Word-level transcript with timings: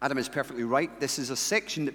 Adam 0.00 0.18
is 0.18 0.28
perfectly 0.28 0.64
right. 0.64 1.00
This 1.00 1.18
is 1.18 1.30
a 1.30 1.36
section 1.36 1.86
that 1.86 1.94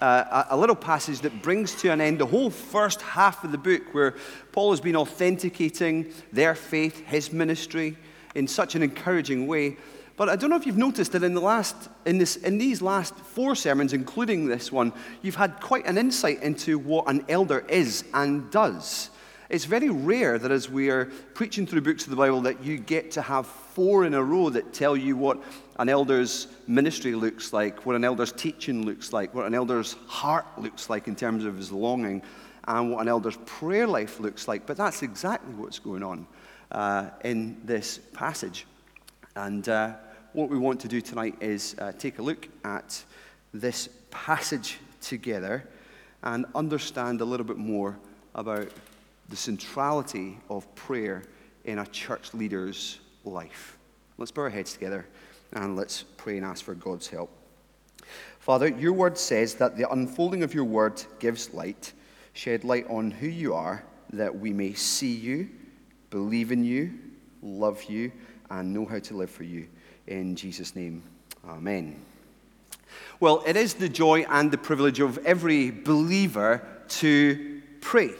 uh, 0.00 0.44
a 0.50 0.56
little 0.56 0.76
passage 0.76 1.20
that 1.20 1.42
brings 1.42 1.74
to 1.76 1.90
an 1.90 2.00
end 2.00 2.18
the 2.18 2.26
whole 2.26 2.50
first 2.50 3.02
half 3.02 3.44
of 3.44 3.52
the 3.52 3.58
book 3.58 3.82
where 3.92 4.14
Paul 4.52 4.70
has 4.70 4.80
been 4.80 4.96
authenticating 4.96 6.12
their 6.32 6.54
faith, 6.54 7.04
his 7.06 7.32
ministry, 7.32 7.96
in 8.34 8.46
such 8.46 8.74
an 8.74 8.82
encouraging 8.82 9.46
way. 9.46 9.76
But 10.16 10.28
I 10.28 10.36
don't 10.36 10.50
know 10.50 10.56
if 10.56 10.66
you've 10.66 10.76
noticed 10.76 11.12
that 11.12 11.22
in, 11.22 11.34
the 11.34 11.40
last, 11.40 11.88
in, 12.04 12.18
this, 12.18 12.36
in 12.36 12.58
these 12.58 12.82
last 12.82 13.14
four 13.14 13.54
sermons, 13.54 13.92
including 13.92 14.46
this 14.46 14.72
one, 14.72 14.92
you've 15.22 15.36
had 15.36 15.60
quite 15.60 15.86
an 15.86 15.96
insight 15.96 16.42
into 16.42 16.78
what 16.78 17.08
an 17.08 17.24
elder 17.28 17.60
is 17.68 18.04
and 18.14 18.50
does. 18.50 19.10
It's 19.48 19.64
very 19.64 19.88
rare 19.88 20.38
that 20.38 20.50
as 20.50 20.68
we 20.68 20.90
are 20.90 21.06
preaching 21.32 21.66
through 21.66 21.80
books 21.80 22.04
of 22.04 22.10
the 22.10 22.16
Bible 22.16 22.42
that 22.42 22.62
you 22.62 22.76
get 22.76 23.10
to 23.12 23.22
have 23.22 23.46
four 23.46 24.04
in 24.04 24.12
a 24.12 24.22
row 24.22 24.50
that 24.50 24.74
tell 24.74 24.94
you 24.94 25.16
what 25.16 25.42
an 25.78 25.88
elder's 25.88 26.48
ministry 26.66 27.14
looks 27.14 27.54
like, 27.54 27.86
what 27.86 27.96
an 27.96 28.04
elder's 28.04 28.30
teaching 28.30 28.84
looks 28.84 29.10
like, 29.10 29.34
what 29.34 29.46
an 29.46 29.54
elder's 29.54 29.96
heart 30.06 30.46
looks 30.58 30.90
like 30.90 31.08
in 31.08 31.16
terms 31.16 31.46
of 31.46 31.56
his 31.56 31.72
longing, 31.72 32.20
and 32.66 32.92
what 32.92 33.00
an 33.00 33.08
elder's 33.08 33.38
prayer 33.46 33.86
life 33.86 34.20
looks 34.20 34.48
like. 34.48 34.66
But 34.66 34.76
that's 34.76 35.02
exactly 35.02 35.54
what's 35.54 35.78
going 35.78 36.02
on 36.02 36.26
uh, 36.70 37.08
in 37.24 37.58
this 37.64 38.00
passage. 38.12 38.66
And 39.34 39.66
uh, 39.66 39.94
what 40.34 40.50
we 40.50 40.58
want 40.58 40.78
to 40.80 40.88
do 40.88 41.00
tonight 41.00 41.36
is 41.40 41.74
uh, 41.78 41.92
take 41.98 42.18
a 42.18 42.22
look 42.22 42.48
at 42.64 43.02
this 43.54 43.88
passage 44.10 44.76
together 45.00 45.66
and 46.22 46.44
understand 46.54 47.22
a 47.22 47.24
little 47.24 47.46
bit 47.46 47.56
more 47.56 47.98
about 48.34 48.68
the 49.28 49.36
centrality 49.36 50.38
of 50.48 50.72
prayer 50.74 51.22
in 51.64 51.78
a 51.78 51.86
church 51.86 52.32
leader's 52.34 52.98
life. 53.24 53.76
Let's 54.16 54.30
bow 54.30 54.42
our 54.42 54.50
heads 54.50 54.72
together 54.72 55.06
and 55.52 55.76
let's 55.76 56.02
pray 56.16 56.36
and 56.36 56.46
ask 56.46 56.64
for 56.64 56.74
God's 56.74 57.08
help. 57.08 57.30
Father, 58.38 58.68
your 58.68 58.92
word 58.92 59.18
says 59.18 59.54
that 59.56 59.76
the 59.76 59.90
unfolding 59.90 60.42
of 60.42 60.54
your 60.54 60.64
word 60.64 61.02
gives 61.18 61.52
light. 61.52 61.92
Shed 62.32 62.64
light 62.64 62.86
on 62.88 63.10
who 63.10 63.26
you 63.26 63.54
are, 63.54 63.84
that 64.12 64.38
we 64.38 64.52
may 64.52 64.72
see 64.72 65.12
you, 65.12 65.50
believe 66.10 66.52
in 66.52 66.64
you, 66.64 66.92
love 67.42 67.84
you, 67.84 68.10
and 68.50 68.72
know 68.72 68.86
how 68.86 68.98
to 69.00 69.16
live 69.16 69.30
for 69.30 69.44
you. 69.44 69.68
In 70.06 70.36
Jesus' 70.36 70.74
name, 70.74 71.02
amen. 71.46 72.00
Well, 73.20 73.42
it 73.46 73.56
is 73.56 73.74
the 73.74 73.88
joy 73.88 74.22
and 74.22 74.50
the 74.50 74.58
privilege 74.58 75.00
of 75.00 75.18
every 75.26 75.70
believer 75.70 76.66
to 76.88 77.60
pray 77.80 78.12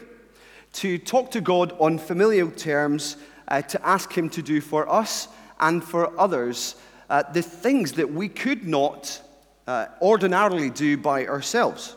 to 0.79 0.97
talk 0.97 1.33
to 1.33 1.41
God 1.41 1.75
on 1.81 1.99
familial 1.99 2.53
terms, 2.53 3.17
uh, 3.49 3.63
to 3.63 3.85
ask 3.85 4.13
Him 4.13 4.31
to 4.31 4.43
do 4.43 4.61
for 4.61 4.89
us 4.89 5.27
and 5.59 5.83
for 5.83 6.19
others 6.19 6.77
uh, 7.11 7.25
the 7.33 7.43
things 7.43 7.93
that 7.95 8.13
we 8.13 8.29
could 8.29 8.65
not 8.65 9.21
uh, 9.67 9.87
ordinarily 10.01 10.71
do 10.71 10.97
by 10.97 11.27
ourselves. 11.27 11.97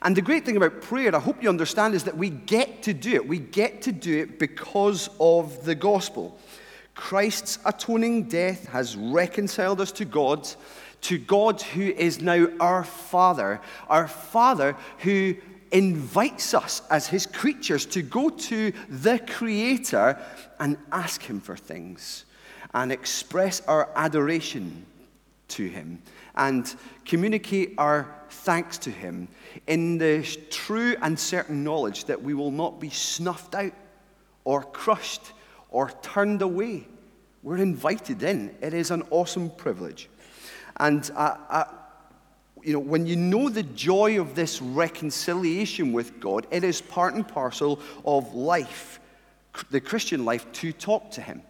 And 0.00 0.16
the 0.16 0.22
great 0.22 0.46
thing 0.46 0.56
about 0.56 0.80
prayer, 0.80 1.14
I 1.14 1.18
hope 1.18 1.42
you 1.42 1.50
understand, 1.50 1.94
is 1.94 2.04
that 2.04 2.16
we 2.16 2.30
get 2.30 2.82
to 2.84 2.94
do 2.94 3.12
it. 3.12 3.28
We 3.28 3.38
get 3.38 3.82
to 3.82 3.92
do 3.92 4.20
it 4.20 4.38
because 4.38 5.10
of 5.20 5.62
the 5.66 5.74
gospel. 5.74 6.38
Christ's 6.94 7.58
atoning 7.66 8.28
death 8.28 8.66
has 8.68 8.96
reconciled 8.96 9.78
us 9.78 9.92
to 9.92 10.06
God, 10.06 10.48
to 11.02 11.18
God 11.18 11.60
who 11.60 11.82
is 11.82 12.22
now 12.22 12.48
our 12.60 12.82
Father, 12.82 13.60
our 13.88 14.08
Father 14.08 14.74
who 15.00 15.34
invites 15.72 16.54
us 16.54 16.82
as 16.90 17.06
his 17.06 17.26
creatures 17.26 17.86
to 17.86 18.02
go 18.02 18.28
to 18.28 18.72
the 18.88 19.18
Creator 19.18 20.18
and 20.58 20.76
ask 20.92 21.22
him 21.22 21.40
for 21.40 21.56
things 21.56 22.24
and 22.74 22.92
express 22.92 23.60
our 23.62 23.88
adoration 23.96 24.86
to 25.48 25.68
him 25.68 26.02
and 26.36 26.74
communicate 27.04 27.74
our 27.78 28.14
thanks 28.30 28.78
to 28.78 28.90
him 28.90 29.28
in 29.66 29.98
the 29.98 30.22
true 30.50 30.96
and 31.02 31.18
certain 31.18 31.64
knowledge 31.64 32.04
that 32.04 32.22
we 32.22 32.34
will 32.34 32.52
not 32.52 32.80
be 32.80 32.90
snuffed 32.90 33.54
out 33.54 33.72
or 34.44 34.62
crushed 34.62 35.32
or 35.70 35.90
turned 36.02 36.42
away. 36.42 36.86
We're 37.42 37.58
invited 37.58 38.22
in. 38.22 38.54
It 38.60 38.74
is 38.74 38.90
an 38.90 39.02
awesome 39.10 39.50
privilege. 39.50 40.08
And 40.76 41.10
I, 41.16 41.36
I, 41.48 41.66
you 42.64 42.72
know, 42.72 42.78
when 42.78 43.06
you 43.06 43.16
know 43.16 43.48
the 43.48 43.62
joy 43.62 44.20
of 44.20 44.34
this 44.34 44.60
reconciliation 44.60 45.92
with 45.92 46.20
God, 46.20 46.46
it 46.50 46.64
is 46.64 46.80
part 46.80 47.14
and 47.14 47.26
parcel 47.26 47.80
of 48.04 48.34
life, 48.34 49.00
the 49.70 49.80
Christian 49.80 50.24
life, 50.24 50.50
to 50.52 50.72
talk 50.72 51.10
to 51.12 51.20
Him. 51.20 51.42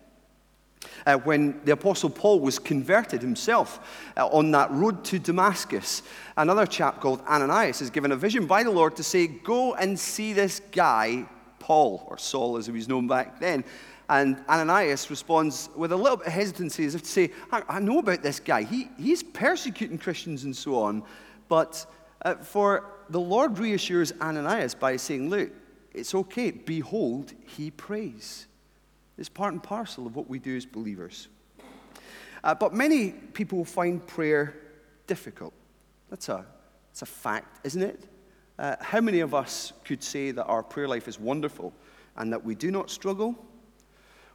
Uh, 1.07 1.17
when 1.17 1.61
the 1.65 1.73
Apostle 1.73 2.11
Paul 2.11 2.41
was 2.41 2.59
converted 2.59 3.21
himself 3.21 4.11
uh, 4.17 4.27
on 4.29 4.51
that 4.53 4.71
road 4.71 5.05
to 5.05 5.19
Damascus, 5.19 6.03
another 6.37 6.67
chap 6.67 7.01
called 7.01 7.21
Ananias 7.23 7.81
is 7.81 7.91
given 7.91 8.13
a 8.13 8.17
vision 8.17 8.47
by 8.47 8.63
the 8.63 8.71
Lord 8.71 8.97
to 8.97 9.03
say, 9.03 9.27
Go 9.27 9.75
and 9.75 9.99
see 9.99 10.33
this 10.33 10.61
guy, 10.73 11.27
Paul, 11.59 12.07
or 12.09 12.19
Saul 12.19 12.57
as 12.57 12.67
he 12.67 12.73
was 12.73 12.89
known 12.89 13.07
back 13.07 13.41
then. 13.41 13.65
And 14.11 14.43
Ananias 14.49 15.09
responds 15.09 15.71
with 15.77 15.93
a 15.93 15.97
little 15.97 16.17
bit 16.17 16.27
of 16.27 16.33
hesitancy 16.33 16.85
as 16.85 16.97
if 16.97 17.03
to 17.03 17.09
say, 17.09 17.31
I, 17.53 17.63
I 17.69 17.79
know 17.79 18.01
about 18.01 18.25
this 18.25 18.41
guy. 18.41 18.65
He, 18.65 18.91
he's 18.99 19.23
persecuting 19.23 19.99
Christians 19.99 20.43
and 20.43 20.55
so 20.55 20.83
on. 20.83 21.05
But 21.49 21.87
uh, 22.23 22.35
for 22.35 22.91
the 23.09 23.21
Lord 23.21 23.61
reassures 23.61 24.13
Ananias 24.21 24.75
by 24.75 24.97
saying, 24.97 25.31
Look, 25.31 25.53
it's 25.95 26.13
okay. 26.13 26.51
Behold, 26.51 27.33
he 27.57 27.71
prays. 27.71 28.49
It's 29.17 29.29
part 29.29 29.53
and 29.53 29.63
parcel 29.63 30.09
of 30.09 30.17
what 30.17 30.29
we 30.29 30.41
do 30.41 30.57
as 30.57 30.67
believers. 30.67 31.29
Uh, 32.43 32.53
but 32.57 32.75
many 32.75 33.13
people 33.13 33.65
find 33.65 34.05
prayer 34.05 34.57
difficult. 35.07 35.53
That's 36.09 36.29
a, 36.29 36.45
that's 36.89 37.03
a 37.03 37.07
fact, 37.07 37.65
isn't 37.65 37.83
it? 37.83 38.09
Uh, 38.59 38.75
how 38.81 39.01
many 39.01 39.21
of 39.21 39.35
us 39.35 39.73
could 39.85 40.03
say 40.03 40.33
that 40.33 40.47
our 40.47 40.65
prayer 40.65 40.89
life 40.89 41.07
is 41.07 41.21
wonderful 41.21 41.73
and 42.17 42.33
that 42.33 42.45
we 42.45 42.57
do 42.57 42.73
not 42.73 42.91
struggle? 42.91 43.37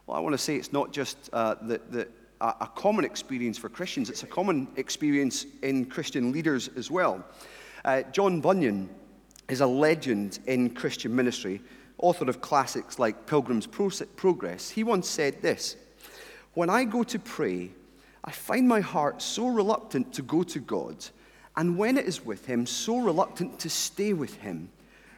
Well, 0.08 0.18
I 0.18 0.20
want 0.20 0.34
to 0.34 0.38
say 0.38 0.56
it's 0.56 0.72
not 0.72 0.92
just 0.92 1.18
uh, 1.34 1.56
the, 1.62 1.82
the, 1.90 2.08
a 2.40 2.70
common 2.76 3.06
experience 3.06 3.58
for 3.58 3.70
Christians, 3.70 4.10
it's 4.10 4.24
a 4.24 4.28
common 4.28 4.68
experience 4.76 5.48
in 5.64 5.86
Christian 5.86 6.32
leaders 6.32 6.70
as 6.76 6.92
well. 6.92 7.26
Uh, 7.84 8.04
John 8.12 8.40
Bunyan 8.40 8.90
is 9.50 9.62
a 9.62 9.68
legend 9.68 10.40
in 10.46 10.70
Christian 10.72 11.16
ministry, 11.16 11.62
author 11.98 12.30
of 12.30 12.42
classics 12.42 13.00
like 13.00 13.26
Pilgrim's 13.26 13.68
Progress. 13.68 14.70
He 14.70 14.84
once 14.84 15.08
said 15.08 15.42
this 15.42 15.76
When 16.54 16.70
I 16.70 16.84
go 16.84 17.04
to 17.04 17.18
pray, 17.18 17.72
I 18.24 18.32
find 18.32 18.68
my 18.68 18.82
heart 18.82 19.24
so 19.24 19.48
reluctant 19.48 20.14
to 20.14 20.22
go 20.22 20.44
to 20.44 20.60
God, 20.60 20.98
and 21.56 21.80
when 21.80 21.98
it 21.98 22.06
is 22.06 22.24
with 22.24 22.46
Him, 22.46 22.68
so 22.68 23.00
reluctant 23.00 23.60
to 23.62 23.70
stay 23.72 24.14
with 24.14 24.36
Him, 24.36 24.70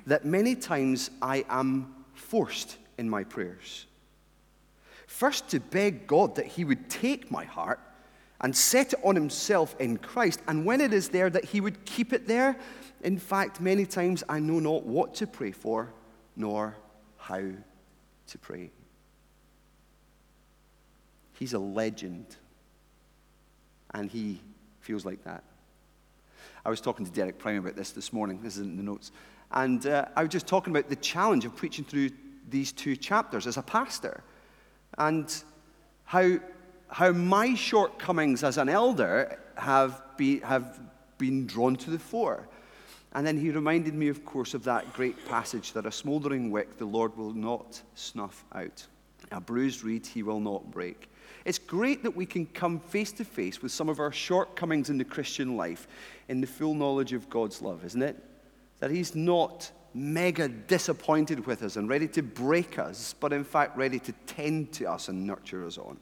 that 0.05 0.23
many 0.23 0.55
times 0.55 1.09
I 1.21 1.43
am 1.49 1.93
forced 2.13 2.77
in 2.97 3.09
my 3.09 3.25
prayers. 3.25 3.86
First, 5.07 5.49
to 5.49 5.59
beg 5.59 6.05
God 6.05 6.35
that 6.35 6.45
He 6.45 6.63
would 6.63 6.89
take 6.89 7.31
my 7.31 7.45
heart 7.45 7.79
and 8.39 8.55
set 8.55 8.93
it 8.93 8.99
on 9.03 9.15
Himself 9.15 9.75
in 9.79 9.97
Christ, 9.97 10.41
and 10.47 10.63
when 10.63 10.79
it 10.79 10.93
is 10.93 11.09
there, 11.09 11.29
that 11.29 11.45
He 11.45 11.59
would 11.59 11.83
keep 11.85 12.13
it 12.13 12.27
there. 12.27 12.55
In 13.03 13.17
fact, 13.17 13.59
many 13.59 13.85
times 13.85 14.23
I 14.29 14.39
know 14.39 14.59
not 14.59 14.85
what 14.85 15.15
to 15.15 15.27
pray 15.27 15.51
for, 15.51 15.91
nor 16.35 16.77
how 17.17 17.41
to 18.27 18.37
pray. 18.37 18.69
He's 21.33 21.53
a 21.53 21.59
legend, 21.59 22.25
and 23.93 24.09
he 24.09 24.41
feels 24.81 25.05
like 25.05 25.23
that. 25.23 25.43
I 26.65 26.69
was 26.69 26.81
talking 26.81 27.05
to 27.05 27.11
Derek 27.11 27.37
Prime 27.37 27.57
about 27.57 27.75
this 27.75 27.91
this 27.91 28.11
morning. 28.11 28.41
This 28.41 28.57
is 28.57 28.63
in 28.63 28.75
the 28.75 28.83
notes. 28.83 29.11
And 29.51 29.85
uh, 29.85 30.05
I 30.15 30.23
was 30.23 30.31
just 30.31 30.47
talking 30.47 30.75
about 30.75 30.89
the 30.89 30.95
challenge 30.95 31.45
of 31.45 31.55
preaching 31.55 31.85
through 31.85 32.09
these 32.49 32.71
two 32.71 32.95
chapters 32.95 33.47
as 33.47 33.57
a 33.57 33.61
pastor 33.61 34.23
and 34.97 35.43
how, 36.05 36.39
how 36.89 37.11
my 37.11 37.53
shortcomings 37.55 38.43
as 38.43 38.57
an 38.57 38.69
elder 38.69 39.39
have, 39.57 40.01
be, 40.17 40.39
have 40.39 40.79
been 41.17 41.45
drawn 41.45 41.75
to 41.75 41.89
the 41.89 41.99
fore. 41.99 42.47
And 43.13 43.25
then 43.25 43.37
he 43.37 43.49
reminded 43.49 43.93
me, 43.93 44.09
of 44.09 44.25
course, 44.25 44.53
of 44.53 44.63
that 44.65 44.93
great 44.93 45.27
passage 45.27 45.73
that 45.73 45.85
a 45.85 45.91
smouldering 45.91 46.51
wick 46.51 46.77
the 46.77 46.85
Lord 46.85 47.15
will 47.17 47.33
not 47.33 47.81
snuff 47.95 48.45
out, 48.53 48.85
a 49.31 49.41
bruised 49.41 49.83
reed 49.83 50.05
he 50.05 50.23
will 50.23 50.39
not 50.39 50.69
break. 50.71 51.09
It's 51.45 51.57
great 51.57 52.03
that 52.03 52.15
we 52.15 52.25
can 52.25 52.45
come 52.45 52.79
face 52.79 53.11
to 53.13 53.25
face 53.25 53.61
with 53.61 53.71
some 53.71 53.89
of 53.89 53.99
our 53.99 54.11
shortcomings 54.11 54.89
in 54.89 54.97
the 54.97 55.05
Christian 55.05 55.55
life 55.55 55.87
in 56.27 56.41
the 56.41 56.47
full 56.47 56.73
knowledge 56.73 57.13
of 57.13 57.29
God's 57.29 57.61
love, 57.61 57.85
isn't 57.85 58.01
it? 58.01 58.21
That 58.79 58.91
he's 58.91 59.15
not 59.15 59.71
mega 59.93 60.47
disappointed 60.47 61.45
with 61.45 61.63
us 61.63 61.75
and 61.75 61.89
ready 61.89 62.07
to 62.09 62.21
break 62.21 62.77
us, 62.77 63.15
but 63.19 63.33
in 63.33 63.43
fact 63.43 63.77
ready 63.77 63.99
to 63.99 64.11
tend 64.25 64.71
to 64.73 64.85
us 64.85 65.07
and 65.07 65.25
nurture 65.25 65.65
us 65.65 65.77
on. 65.77 65.97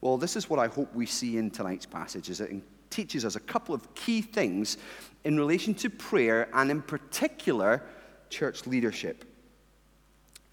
Well, 0.00 0.18
this 0.18 0.36
is 0.36 0.50
what 0.50 0.58
I 0.58 0.66
hope 0.66 0.94
we 0.94 1.06
see 1.06 1.38
in 1.38 1.50
tonight's 1.50 1.86
passage, 1.86 2.28
is 2.28 2.40
it 2.40 2.52
teaches 2.90 3.24
us 3.24 3.36
a 3.36 3.40
couple 3.40 3.74
of 3.74 3.94
key 3.94 4.20
things 4.20 4.76
in 5.24 5.38
relation 5.38 5.74
to 5.74 5.88
prayer 5.88 6.48
and 6.52 6.70
in 6.70 6.82
particular 6.82 7.82
church 8.28 8.66
leadership. 8.66 9.24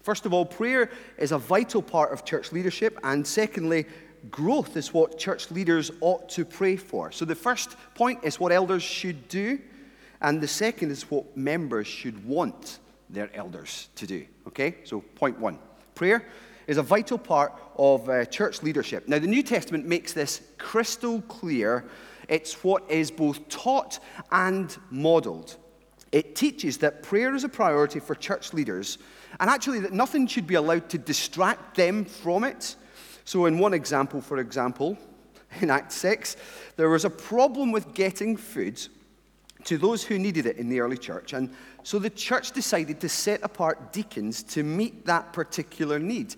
First 0.02 0.24
of 0.24 0.32
all, 0.32 0.46
prayer 0.46 0.90
is 1.18 1.32
a 1.32 1.38
vital 1.38 1.82
part 1.82 2.12
of 2.12 2.24
church 2.24 2.52
leadership, 2.52 2.98
and 3.04 3.26
secondly, 3.26 3.84
growth 4.30 4.76
is 4.76 4.94
what 4.94 5.18
church 5.18 5.50
leaders 5.50 5.90
ought 6.00 6.28
to 6.30 6.44
pray 6.44 6.76
for. 6.76 7.12
So 7.12 7.24
the 7.24 7.34
first 7.34 7.76
point 7.94 8.20
is 8.22 8.40
what 8.40 8.52
elders 8.52 8.82
should 8.82 9.28
do, 9.28 9.58
and 10.20 10.40
the 10.40 10.48
second 10.48 10.90
is 10.90 11.10
what 11.10 11.36
members 11.36 11.86
should 11.86 12.24
want 12.26 12.78
their 13.08 13.30
elders 13.34 13.88
to 13.96 14.06
do. 14.06 14.26
Okay? 14.46 14.76
So, 14.84 15.00
point 15.00 15.38
one 15.38 15.58
prayer 15.94 16.26
is 16.66 16.76
a 16.76 16.82
vital 16.82 17.18
part 17.18 17.52
of 17.76 18.08
uh, 18.08 18.24
church 18.26 18.62
leadership. 18.62 19.08
Now, 19.08 19.18
the 19.18 19.26
New 19.26 19.42
Testament 19.42 19.86
makes 19.86 20.12
this 20.12 20.40
crystal 20.56 21.20
clear. 21.22 21.84
It's 22.28 22.62
what 22.62 22.88
is 22.90 23.10
both 23.10 23.48
taught 23.48 23.98
and 24.30 24.76
modeled. 24.90 25.56
It 26.12 26.36
teaches 26.36 26.78
that 26.78 27.02
prayer 27.02 27.34
is 27.34 27.44
a 27.44 27.48
priority 27.48 28.00
for 28.00 28.14
church 28.14 28.52
leaders, 28.52 28.98
and 29.38 29.50
actually 29.50 29.80
that 29.80 29.92
nothing 29.92 30.26
should 30.26 30.46
be 30.46 30.54
allowed 30.54 30.88
to 30.90 30.98
distract 30.98 31.76
them 31.76 32.04
from 32.04 32.44
it. 32.44 32.76
So, 33.24 33.46
in 33.46 33.58
one 33.58 33.74
example, 33.74 34.20
for 34.20 34.38
example, 34.38 34.98
in 35.60 35.70
Act 35.70 35.92
6, 35.92 36.36
there 36.76 36.88
was 36.88 37.04
a 37.04 37.10
problem 37.10 37.72
with 37.72 37.94
getting 37.94 38.36
food 38.36 38.80
to 39.64 39.78
those 39.78 40.02
who 40.02 40.18
needed 40.18 40.46
it 40.46 40.56
in 40.56 40.68
the 40.68 40.80
early 40.80 40.98
church. 40.98 41.32
And 41.32 41.50
so 41.82 41.98
the 41.98 42.10
church 42.10 42.52
decided 42.52 43.00
to 43.00 43.08
set 43.08 43.42
apart 43.42 43.92
deacons 43.92 44.42
to 44.44 44.62
meet 44.62 45.06
that 45.06 45.32
particular 45.32 45.98
need. 45.98 46.34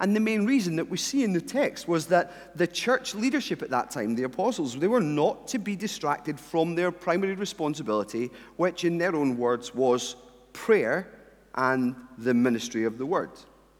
And 0.00 0.14
the 0.14 0.20
main 0.20 0.44
reason 0.44 0.76
that 0.76 0.88
we 0.88 0.96
see 0.96 1.22
in 1.22 1.32
the 1.32 1.40
text 1.40 1.86
was 1.86 2.06
that 2.06 2.56
the 2.56 2.66
church 2.66 3.14
leadership 3.14 3.62
at 3.62 3.70
that 3.70 3.90
time, 3.90 4.14
the 4.14 4.24
apostles, 4.24 4.76
they 4.76 4.88
were 4.88 5.00
not 5.00 5.46
to 5.48 5.58
be 5.58 5.76
distracted 5.76 6.38
from 6.38 6.74
their 6.74 6.90
primary 6.90 7.34
responsibility, 7.34 8.30
which, 8.56 8.84
in 8.84 8.98
their 8.98 9.14
own 9.14 9.36
words, 9.36 9.74
was 9.74 10.16
prayer 10.52 11.08
and 11.54 11.94
the 12.18 12.34
ministry 12.34 12.84
of 12.84 12.98
the 12.98 13.06
word. 13.06 13.30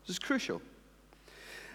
This 0.06 0.10
is 0.10 0.18
crucial. 0.18 0.62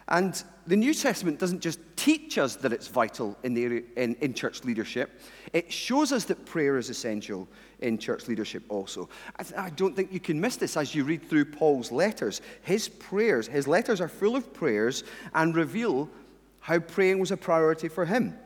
And 0.09 0.43
the 0.65 0.75
New 0.75 0.93
Testament 0.93 1.39
doesn't 1.39 1.61
just 1.61 1.79
teach 1.95 2.39
us 2.39 2.55
that 2.57 2.73
it's 2.73 2.87
vital 2.87 3.37
in, 3.43 3.53
the, 3.53 3.83
in, 3.95 4.15
in, 4.15 4.33
church 4.33 4.63
leadership, 4.63 5.21
it 5.53 5.71
shows 5.71 6.11
us 6.11 6.25
that 6.25 6.45
prayer 6.45 6.77
is 6.77 6.89
essential 6.89 7.47
in 7.79 7.97
church 7.99 8.27
leadership 8.27 8.63
also. 8.69 9.07
I, 9.37 9.65
I 9.65 9.69
don't 9.71 9.95
think 9.95 10.11
you 10.11 10.19
can 10.19 10.41
miss 10.41 10.55
this 10.55 10.77
as 10.77 10.95
you 10.95 11.03
read 11.03 11.29
through 11.29 11.45
Paul's 11.45 11.91
letters. 11.91 12.41
His 12.63 12.89
prayers, 12.89 13.47
his 13.47 13.67
letters 13.67 14.01
are 14.01 14.07
full 14.07 14.35
of 14.35 14.51
prayers 14.51 15.03
and 15.35 15.55
reveal 15.55 16.09
how 16.59 16.79
praying 16.79 17.19
was 17.19 17.31
a 17.31 17.37
priority 17.37 17.87
for 17.87 18.05
him. 18.05 18.37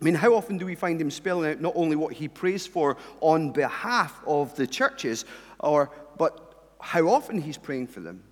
I 0.00 0.04
mean, 0.04 0.14
how 0.14 0.34
often 0.34 0.56
do 0.56 0.64
we 0.64 0.74
find 0.74 0.98
him 0.98 1.10
spelling 1.10 1.50
out 1.50 1.60
not 1.60 1.74
only 1.76 1.96
what 1.96 2.14
he 2.14 2.28
prays 2.28 2.66
for 2.66 2.96
on 3.20 3.52
behalf 3.52 4.22
of 4.26 4.56
the 4.56 4.66
churches, 4.66 5.26
or, 5.58 5.90
but 6.16 6.72
how 6.80 7.08
often 7.08 7.40
he's 7.42 7.58
praying 7.58 7.88
for 7.88 8.00
them? 8.00 8.22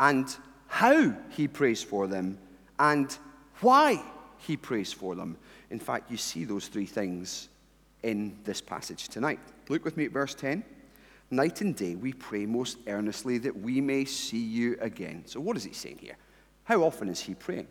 And 0.00 0.36
how 0.70 1.12
he 1.30 1.48
prays 1.48 1.82
for 1.82 2.06
them, 2.06 2.38
and 2.78 3.18
why 3.60 4.00
he 4.38 4.56
prays 4.56 4.92
for 4.92 5.16
them. 5.16 5.36
In 5.70 5.80
fact, 5.80 6.10
you 6.10 6.16
see 6.16 6.44
those 6.44 6.68
three 6.68 6.86
things 6.86 7.48
in 8.04 8.38
this 8.44 8.60
passage 8.60 9.08
tonight. 9.08 9.40
Look 9.68 9.84
with 9.84 9.96
me 9.96 10.06
at 10.06 10.12
verse 10.12 10.34
10. 10.34 10.64
Night 11.32 11.60
and 11.60 11.74
day 11.74 11.96
we 11.96 12.12
pray 12.12 12.46
most 12.46 12.78
earnestly 12.86 13.36
that 13.38 13.60
we 13.60 13.80
may 13.80 14.04
see 14.04 14.42
you 14.42 14.78
again. 14.80 15.24
So, 15.26 15.40
what 15.40 15.56
is 15.56 15.64
he 15.64 15.72
saying 15.72 15.98
here? 16.00 16.16
How 16.64 16.82
often 16.82 17.08
is 17.08 17.20
he 17.20 17.34
praying? 17.34 17.66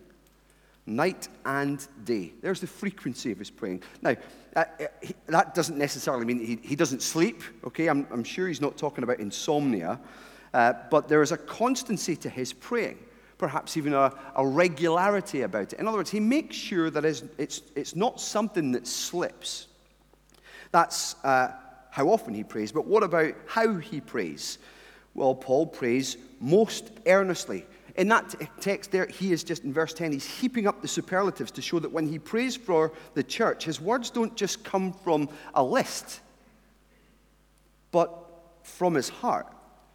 Night 0.84 1.28
and 1.46 1.84
day. 2.04 2.32
There's 2.42 2.60
the 2.60 2.66
frequency 2.66 3.32
of 3.32 3.38
his 3.38 3.50
praying. 3.50 3.82
Now, 4.02 4.16
uh, 4.54 4.64
uh 4.78 4.86
that 5.26 5.54
doesn't 5.54 5.78
necessarily 5.78 6.26
mean 6.26 6.60
he, 6.62 6.76
doesn't 6.76 7.02
sleep, 7.02 7.42
okay? 7.64 7.88
I'm 7.88 8.24
sure 8.24 8.46
he's 8.46 8.60
not 8.60 8.76
talking 8.76 9.04
about 9.04 9.20
insomnia. 9.20 9.98
Uh, 10.52 10.72
but 10.90 11.08
there 11.08 11.22
is 11.22 11.32
a 11.32 11.36
constancy 11.36 12.16
to 12.16 12.28
his 12.28 12.52
praying, 12.52 12.98
perhaps 13.38 13.76
even 13.76 13.94
a, 13.94 14.12
a 14.36 14.46
regularity 14.46 15.42
about 15.42 15.72
it. 15.72 15.78
In 15.78 15.86
other 15.86 15.98
words, 15.98 16.10
he 16.10 16.20
makes 16.20 16.56
sure 16.56 16.90
that 16.90 17.04
it's, 17.04 17.62
it's 17.76 17.94
not 17.94 18.20
something 18.20 18.72
that 18.72 18.86
slips. 18.86 19.68
That's 20.72 21.22
uh, 21.24 21.52
how 21.90 22.08
often 22.08 22.34
he 22.34 22.44
prays. 22.44 22.72
But 22.72 22.86
what 22.86 23.02
about 23.02 23.34
how 23.46 23.76
he 23.76 24.00
prays? 24.00 24.58
Well, 25.14 25.34
Paul 25.34 25.66
prays 25.66 26.16
most 26.40 26.90
earnestly. 27.06 27.64
In 27.96 28.08
that 28.08 28.34
text 28.60 28.92
there, 28.92 29.06
he 29.06 29.32
is 29.32 29.44
just 29.44 29.64
in 29.64 29.72
verse 29.72 29.92
10, 29.92 30.12
he's 30.12 30.26
heaping 30.26 30.66
up 30.66 30.80
the 30.80 30.88
superlatives 30.88 31.50
to 31.52 31.62
show 31.62 31.78
that 31.80 31.90
when 31.90 32.08
he 32.08 32.18
prays 32.18 32.56
for 32.56 32.92
the 33.14 33.22
church, 33.22 33.64
his 33.64 33.80
words 33.80 34.10
don't 34.10 34.36
just 34.36 34.64
come 34.64 34.92
from 34.92 35.28
a 35.54 35.62
list, 35.62 36.20
but 37.90 38.16
from 38.62 38.94
his 38.94 39.08
heart 39.08 39.46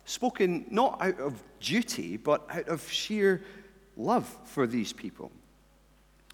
spoken 0.06 0.66
not 0.70 0.98
out 1.02 1.20
of 1.20 1.42
duty, 1.60 2.18
but 2.18 2.46
out 2.50 2.68
of 2.68 2.90
sheer 2.90 3.44
love 3.98 4.26
for 4.46 4.68
these 4.68 4.94
people. 4.94 5.32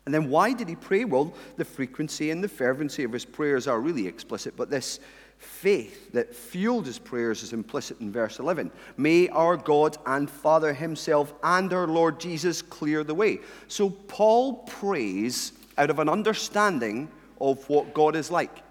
And 0.06 0.14
then 0.14 0.30
why 0.30 0.54
did 0.54 0.68
he 0.68 0.76
pray? 0.76 1.06
Well, 1.06 1.34
the 1.58 1.66
frequency 1.66 2.32
and 2.32 2.44
the 2.44 2.50
fervency 2.50 3.04
of 3.04 3.12
his 3.12 3.26
prayers 3.26 3.68
are 3.68 3.80
really 3.80 4.08
explicit, 4.08 4.56
but 4.58 4.70
this 4.70 5.00
faith 5.38 6.12
that 6.12 6.36
fueled 6.36 6.86
his 6.86 7.00
prayers 7.00 7.44
is 7.44 7.54
implicit 7.54 8.00
in 8.00 8.12
verse 8.12 8.40
11. 8.40 8.72
May 8.98 9.28
our 9.30 9.58
God 9.58 9.98
and 10.06 10.30
Father 10.30 10.74
himself 10.74 11.34
and 11.44 11.72
our 11.74 11.88
Lord 11.88 12.20
Jesus 12.20 12.62
clear 12.62 13.04
the 13.04 13.16
way. 13.16 13.40
So 13.68 13.90
Paul 13.90 14.56
prays 14.64 15.54
out 15.78 15.90
of 15.90 16.00
an 16.00 16.10
understanding 16.10 17.10
of 17.40 17.68
what 17.70 17.94
God 17.94 18.16
is 18.16 18.30
like. 18.30 18.62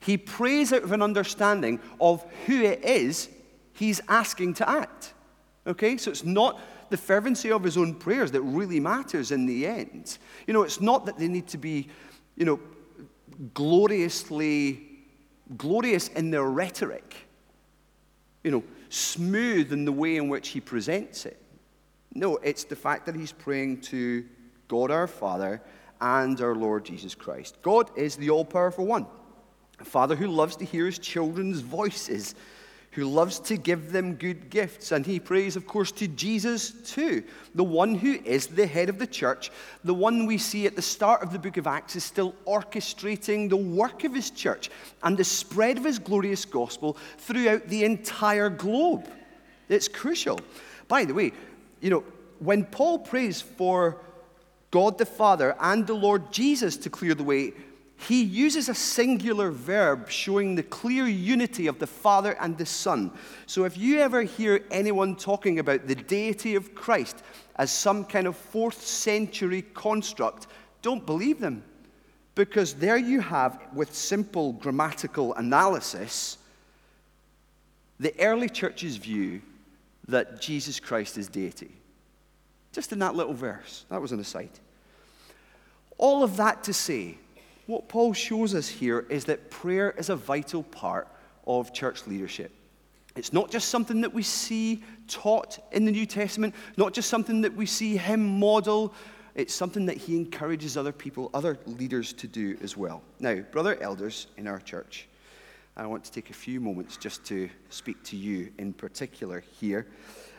He 0.00 0.18
prays 0.18 0.72
out 0.72 0.82
of 0.82 0.92
an 0.92 1.02
understanding 1.02 1.80
of 2.00 2.24
who 2.46 2.62
it 2.62 2.84
is 2.84 3.30
he's 3.76 4.00
asking 4.08 4.54
to 4.54 4.68
act. 4.68 5.14
Okay? 5.66 5.96
So 5.96 6.10
it's 6.10 6.24
not 6.24 6.60
the 6.90 6.96
fervency 6.96 7.50
of 7.50 7.62
his 7.62 7.76
own 7.76 7.94
prayers 7.94 8.30
that 8.32 8.42
really 8.42 8.80
matters 8.80 9.32
in 9.32 9.46
the 9.46 9.66
end. 9.66 10.18
You 10.46 10.54
know, 10.54 10.62
it's 10.62 10.80
not 10.80 11.06
that 11.06 11.18
they 11.18 11.28
need 11.28 11.46
to 11.48 11.58
be, 11.58 11.88
you 12.36 12.44
know, 12.44 12.60
gloriously, 13.54 14.82
glorious 15.56 16.08
in 16.08 16.30
their 16.30 16.44
rhetoric, 16.44 17.28
you 18.44 18.50
know, 18.50 18.64
smooth 18.88 19.72
in 19.72 19.84
the 19.84 19.92
way 19.92 20.16
in 20.16 20.28
which 20.28 20.48
he 20.48 20.60
presents 20.60 21.26
it. 21.26 21.40
No, 22.14 22.36
it's 22.38 22.64
the 22.64 22.76
fact 22.76 23.04
that 23.06 23.14
he's 23.14 23.32
praying 23.32 23.82
to 23.82 24.24
God 24.68 24.90
our 24.90 25.06
Father 25.06 25.60
and 26.00 26.40
our 26.40 26.54
Lord 26.54 26.84
Jesus 26.84 27.14
Christ. 27.14 27.56
God 27.62 27.90
is 27.96 28.16
the 28.16 28.30
all 28.30 28.44
powerful 28.44 28.86
one, 28.86 29.06
a 29.80 29.84
Father 29.84 30.16
who 30.16 30.28
loves 30.28 30.56
to 30.56 30.64
hear 30.64 30.86
his 30.86 30.98
children's 30.98 31.60
voices 31.60 32.34
who 32.96 33.04
loves 33.04 33.38
to 33.38 33.58
give 33.58 33.92
them 33.92 34.14
good 34.14 34.48
gifts. 34.48 34.90
And 34.90 35.04
he 35.04 35.20
prays, 35.20 35.54
of 35.54 35.66
course, 35.66 35.92
to 35.92 36.08
Jesus 36.08 36.70
too, 36.70 37.22
the 37.54 37.62
one 37.62 37.94
who 37.94 38.14
is 38.24 38.46
the 38.46 38.66
head 38.66 38.88
of 38.88 38.98
the 38.98 39.06
church, 39.06 39.50
the 39.84 39.92
one 39.92 40.24
we 40.24 40.38
see 40.38 40.66
at 40.66 40.76
the 40.76 40.82
start 40.82 41.22
of 41.22 41.30
the 41.30 41.38
book 41.38 41.58
of 41.58 41.66
Acts 41.66 41.94
is 41.94 42.04
still 42.04 42.34
orchestrating 42.46 43.50
the 43.50 43.56
work 43.56 44.04
of 44.04 44.14
his 44.14 44.30
church 44.30 44.70
and 45.02 45.14
the 45.14 45.24
spread 45.24 45.76
of 45.76 45.84
his 45.84 45.98
glorious 45.98 46.46
gospel 46.46 46.96
throughout 47.18 47.68
the 47.68 47.84
entire 47.84 48.48
globe. 48.48 49.06
It's 49.68 49.88
crucial. 49.88 50.40
By 50.88 51.04
the 51.04 51.12
way, 51.12 51.32
you 51.82 51.90
know, 51.90 52.02
when 52.38 52.64
Paul 52.64 53.00
prays 53.00 53.42
for 53.42 53.98
God 54.70 54.96
the 54.96 55.04
Father 55.04 55.54
and 55.60 55.86
the 55.86 55.94
Lord 55.94 56.32
Jesus 56.32 56.78
to 56.78 56.88
clear 56.88 57.14
the 57.14 57.24
way, 57.24 57.52
he 57.96 58.22
uses 58.22 58.68
a 58.68 58.74
singular 58.74 59.50
verb 59.50 60.10
showing 60.10 60.54
the 60.54 60.62
clear 60.62 61.06
unity 61.06 61.66
of 61.66 61.78
the 61.78 61.86
Father 61.86 62.36
and 62.40 62.56
the 62.58 62.66
Son. 62.66 63.10
So 63.46 63.64
if 63.64 63.78
you 63.78 64.00
ever 64.00 64.22
hear 64.22 64.64
anyone 64.70 65.16
talking 65.16 65.58
about 65.58 65.86
the 65.86 65.94
deity 65.94 66.54
of 66.56 66.74
Christ 66.74 67.22
as 67.56 67.72
some 67.72 68.04
kind 68.04 68.26
of 68.26 68.36
fourth 68.36 68.86
century 68.86 69.62
construct, 69.62 70.46
don't 70.82 71.06
believe 71.06 71.40
them. 71.40 71.64
Because 72.34 72.74
there 72.74 72.98
you 72.98 73.20
have, 73.20 73.58
with 73.72 73.94
simple 73.94 74.52
grammatical 74.52 75.32
analysis, 75.34 76.36
the 77.98 78.14
early 78.20 78.50
church's 78.50 78.98
view 78.98 79.40
that 80.06 80.40
Jesus 80.40 80.78
Christ 80.78 81.16
is 81.16 81.28
deity. 81.28 81.72
Just 82.72 82.92
in 82.92 82.98
that 82.98 83.14
little 83.14 83.32
verse. 83.32 83.86
That 83.88 84.02
was 84.02 84.12
an 84.12 84.20
aside. 84.20 84.50
All 85.96 86.22
of 86.22 86.36
that 86.36 86.62
to 86.64 86.74
say, 86.74 87.16
what 87.66 87.88
Paul 87.88 88.12
shows 88.12 88.54
us 88.54 88.68
here 88.68 89.06
is 89.08 89.24
that 89.26 89.50
prayer 89.50 89.90
is 89.98 90.08
a 90.08 90.16
vital 90.16 90.62
part 90.62 91.08
of 91.46 91.72
church 91.72 92.06
leadership. 92.06 92.52
It's 93.16 93.32
not 93.32 93.50
just 93.50 93.68
something 93.68 94.02
that 94.02 94.12
we 94.12 94.22
see 94.22 94.84
taught 95.08 95.58
in 95.72 95.84
the 95.84 95.90
New 95.90 96.06
Testament, 96.06 96.54
not 96.76 96.92
just 96.92 97.08
something 97.08 97.40
that 97.40 97.54
we 97.54 97.66
see 97.66 97.96
him 97.96 98.38
model. 98.38 98.92
It's 99.34 99.54
something 99.54 99.86
that 99.86 99.96
he 99.96 100.16
encourages 100.16 100.76
other 100.76 100.92
people, 100.92 101.30
other 101.32 101.58
leaders 101.66 102.12
to 102.14 102.26
do 102.26 102.56
as 102.62 102.76
well. 102.76 103.02
Now, 103.18 103.36
brother 103.36 103.80
elders 103.80 104.26
in 104.36 104.46
our 104.46 104.60
church, 104.60 105.08
I 105.76 105.86
want 105.86 106.04
to 106.04 106.12
take 106.12 106.30
a 106.30 106.34
few 106.34 106.60
moments 106.60 106.96
just 106.96 107.24
to 107.26 107.48
speak 107.68 108.02
to 108.04 108.16
you 108.16 108.52
in 108.58 108.72
particular 108.72 109.42
here. 109.60 109.86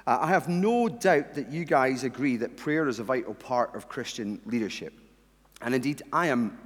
Uh, 0.06 0.20
I 0.22 0.28
have 0.28 0.48
no 0.48 0.88
doubt 0.88 1.34
that 1.34 1.52
you 1.52 1.66
guys 1.66 2.04
agree 2.04 2.38
that 2.38 2.58
prayer 2.58 2.88
is 2.88 3.00
a 3.00 3.04
vital 3.04 3.34
part 3.34 3.76
of 3.76 3.90
Christian 3.90 4.40
leadership. 4.46 4.94
And 5.62 5.76
indeed, 5.76 6.02
I 6.14 6.28
am 6.28 6.58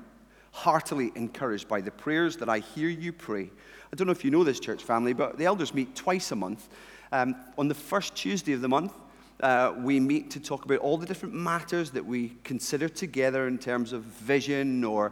heartily 0.51 1.11
encouraged 1.15 1.67
by 1.67 1.81
the 1.81 1.91
prayers 1.91 2.37
that 2.37 2.49
I 2.49 2.59
hear 2.59 2.89
you 2.89 3.11
pray. 3.13 3.49
I 3.91 3.95
don't 3.95 4.07
know 4.07 4.13
if 4.13 4.23
you 4.23 4.31
know 4.31 4.43
this 4.43 4.59
church 4.59 4.83
family, 4.83 5.13
but 5.13 5.37
the 5.37 5.45
elders 5.45 5.73
meet 5.73 5.95
twice 5.95 6.31
a 6.31 6.35
month. 6.35 6.69
Um, 7.11 7.35
on 7.57 7.67
the 7.67 7.75
first 7.75 8.15
Tuesday 8.15 8.53
of 8.53 8.61
the 8.61 8.69
month, 8.69 8.93
Uh, 9.41 9.73
we 9.83 9.99
meet 9.99 10.29
to 10.29 10.39
talk 10.39 10.65
about 10.65 10.79
all 10.83 10.99
the 10.99 11.05
different 11.07 11.33
matters 11.33 11.89
that 11.91 12.05
we 12.05 12.29
consider 12.43 12.87
together 12.87 13.47
in 13.47 13.57
terms 13.57 13.91
of 13.93 14.03
vision 14.27 14.83
or 14.83 15.11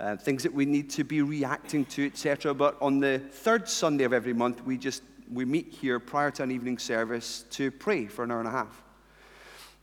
uh, 0.00 0.16
things 0.16 0.42
that 0.42 0.52
we 0.52 0.64
need 0.64 0.90
to 0.90 1.04
be 1.04 1.22
reacting 1.22 1.86
to, 1.86 2.04
etc. 2.04 2.52
But 2.54 2.74
on 2.80 3.00
the 3.00 3.20
third 3.44 3.68
Sunday 3.68 4.04
of 4.04 4.12
every 4.12 4.34
month, 4.34 4.66
we 4.66 4.76
just 4.76 5.02
we 5.32 5.44
meet 5.44 5.72
here 5.82 6.00
prior 6.00 6.32
to 6.32 6.42
an 6.42 6.50
evening 6.50 6.80
service 6.80 7.44
to 7.50 7.70
pray 7.70 8.08
for 8.08 8.24
an 8.24 8.30
hour 8.30 8.40
and 8.40 8.48
a 8.48 8.52
half. 8.52 8.82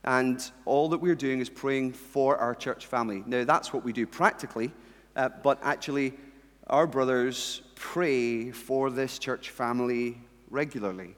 And 0.04 0.52
all 0.66 0.90
that 0.90 1.00
we're 1.00 1.16
doing 1.18 1.40
is 1.40 1.50
praying 1.50 1.94
for 1.94 2.36
our 2.36 2.54
church 2.54 2.86
family. 2.86 3.22
Now, 3.26 3.44
that's 3.44 3.72
what 3.72 3.84
we 3.84 3.92
do 3.92 4.06
practically, 4.06 4.70
uh, 5.16 5.30
but 5.42 5.58
actually, 5.62 6.12
our 6.68 6.86
brothers 6.86 7.62
pray 7.74 8.50
for 8.50 8.90
this 8.90 9.18
church 9.18 9.50
family 9.50 10.18
regularly. 10.50 11.14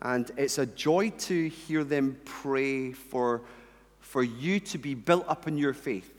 And 0.00 0.30
it's 0.36 0.58
a 0.58 0.66
joy 0.66 1.10
to 1.10 1.48
hear 1.48 1.82
them 1.82 2.18
pray 2.24 2.92
for, 2.92 3.42
for 4.00 4.22
you 4.22 4.60
to 4.60 4.78
be 4.78 4.94
built 4.94 5.24
up 5.28 5.48
in 5.48 5.58
your 5.58 5.74
faith, 5.74 6.14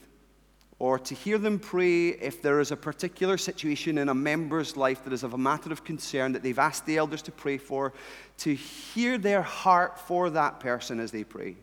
or 0.80 1.00
to 1.00 1.16
hear 1.16 1.38
them 1.38 1.60
pray 1.60 2.10
if 2.10 2.42
there 2.42 2.60
is 2.60 2.72
a 2.72 2.78
particular 2.78 3.38
situation 3.38 3.98
in 3.98 4.10
a 4.10 4.14
member's 4.14 4.76
life 4.76 5.04
that 5.06 5.14
is 5.14 5.24
of 5.24 5.34
a 5.34 5.38
matter 5.38 5.72
of 5.72 5.84
concern 5.84 6.34
that 6.34 6.44
they've 6.44 6.60
asked 6.60 6.86
the 6.86 6.98
elders 6.98 7.22
to 7.22 7.32
pray 7.32 7.58
for, 7.58 7.94
to 8.38 8.54
hear 8.54 9.18
their 9.18 9.42
heart 9.42 9.98
for 10.00 10.30
that 10.30 10.60
person 10.60 11.00
as 11.00 11.12
they 11.12 11.24
pray. 11.24 11.56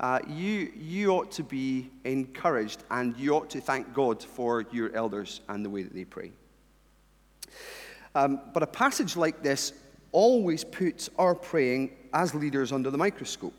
Uh, 0.00 0.18
you, 0.28 0.72
you 0.76 1.10
ought 1.10 1.30
to 1.30 1.44
be 1.44 1.90
encouraged 2.04 2.82
and 2.90 3.16
you 3.16 3.34
ought 3.34 3.48
to 3.50 3.60
thank 3.60 3.92
God 3.94 4.22
for 4.22 4.64
your 4.72 4.94
elders 4.94 5.40
and 5.48 5.64
the 5.64 5.70
way 5.70 5.82
that 5.82 5.94
they 5.94 6.04
pray. 6.04 6.32
Um, 8.14 8.40
but 8.52 8.62
a 8.62 8.66
passage 8.66 9.16
like 9.16 9.42
this 9.42 9.72
always 10.12 10.64
puts 10.64 11.10
our 11.18 11.34
praying 11.34 11.90
as 12.12 12.34
leaders 12.34 12.72
under 12.72 12.90
the 12.90 12.98
microscope. 12.98 13.54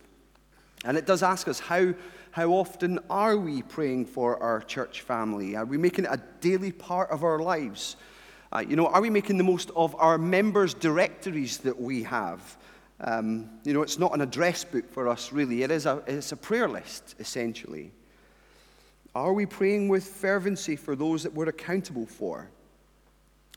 And 0.85 0.97
it 0.97 1.05
does 1.05 1.23
ask 1.23 1.47
us 1.47 1.59
how, 1.59 1.93
how 2.31 2.51
often 2.51 2.99
are 3.09 3.37
we 3.37 3.61
praying 3.61 4.05
for 4.05 4.41
our 4.41 4.61
church 4.61 5.01
family? 5.01 5.55
Are 5.55 5.65
we 5.65 5.77
making 5.77 6.05
it 6.05 6.11
a 6.11 6.21
daily 6.41 6.71
part 6.71 7.09
of 7.09 7.23
our 7.23 7.39
lives? 7.39 7.95
Uh, 8.53 8.59
you 8.59 8.75
know, 8.75 8.87
are 8.87 9.01
we 9.01 9.09
making 9.09 9.37
the 9.37 9.43
most 9.43 9.71
of 9.75 9.95
our 9.95 10.17
members' 10.17 10.73
directories 10.73 11.57
that 11.59 11.79
we 11.79 12.03
have? 12.03 12.57
Um, 13.01 13.49
you 13.63 13.73
know, 13.73 13.81
it's 13.81 13.99
not 13.99 14.13
an 14.13 14.21
address 14.21 14.63
book 14.63 14.89
for 14.89 15.07
us, 15.07 15.31
really. 15.31 15.63
It 15.63 15.71
is 15.71 15.85
a, 15.85 16.01
it's 16.07 16.31
a 16.31 16.37
prayer 16.37 16.69
list, 16.69 17.15
essentially. 17.19 17.91
Are 19.13 19.33
we 19.33 19.45
praying 19.45 19.89
with 19.89 20.05
fervency 20.05 20.75
for 20.75 20.95
those 20.95 21.23
that 21.23 21.33
we're 21.33 21.49
accountable 21.49 22.05
for? 22.05 22.49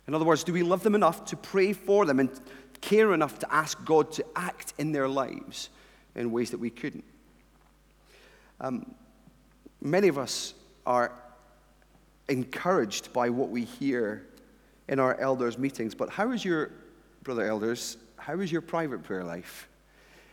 In 0.06 0.14
other 0.14 0.24
words, 0.24 0.42
do 0.42 0.52
we 0.52 0.62
love 0.62 0.82
them 0.82 0.94
enough 0.94 1.24
to 1.26 1.36
pray 1.36 1.72
for 1.72 2.06
them 2.06 2.18
and 2.18 2.30
care 2.80 3.12
enough 3.12 3.38
to 3.40 3.54
ask 3.54 3.84
God 3.84 4.10
to 4.12 4.24
act 4.34 4.72
in 4.78 4.92
their 4.92 5.08
lives 5.08 5.68
in 6.14 6.32
ways 6.32 6.50
that 6.50 6.58
we 6.58 6.70
couldn't? 6.70 7.04
Um, 8.60 8.94
many 9.80 10.08
of 10.08 10.18
us 10.18 10.54
are 10.86 11.12
encouraged 12.28 13.12
by 13.12 13.30
what 13.30 13.50
we 13.50 13.64
hear 13.64 14.26
in 14.88 14.98
our 14.98 15.18
elders' 15.20 15.58
meetings, 15.58 15.94
but 15.94 16.08
how 16.08 16.32
is 16.32 16.44
your, 16.44 16.70
brother 17.22 17.44
elders, 17.44 17.98
how 18.18 18.40
is 18.40 18.52
your 18.52 18.60
private 18.60 19.02
prayer 19.02 19.24
life? 19.24 19.68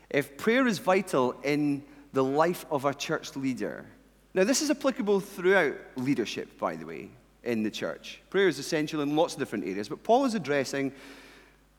If 0.09 0.37
prayer 0.37 0.67
is 0.67 0.79
vital 0.79 1.35
in 1.43 1.83
the 2.13 2.23
life 2.23 2.65
of 2.69 2.85
a 2.85 2.93
church 2.93 3.35
leader, 3.35 3.85
now 4.33 4.43
this 4.43 4.61
is 4.61 4.69
applicable 4.69 5.19
throughout 5.21 5.75
leadership, 5.95 6.59
by 6.59 6.75
the 6.75 6.85
way, 6.85 7.09
in 7.43 7.63
the 7.63 7.71
church. 7.71 8.21
Prayer 8.29 8.47
is 8.47 8.59
essential 8.59 9.01
in 9.01 9.15
lots 9.15 9.33
of 9.33 9.39
different 9.39 9.65
areas, 9.65 9.87
but 9.87 10.03
Paul 10.03 10.25
is 10.25 10.35
addressing, 10.35 10.91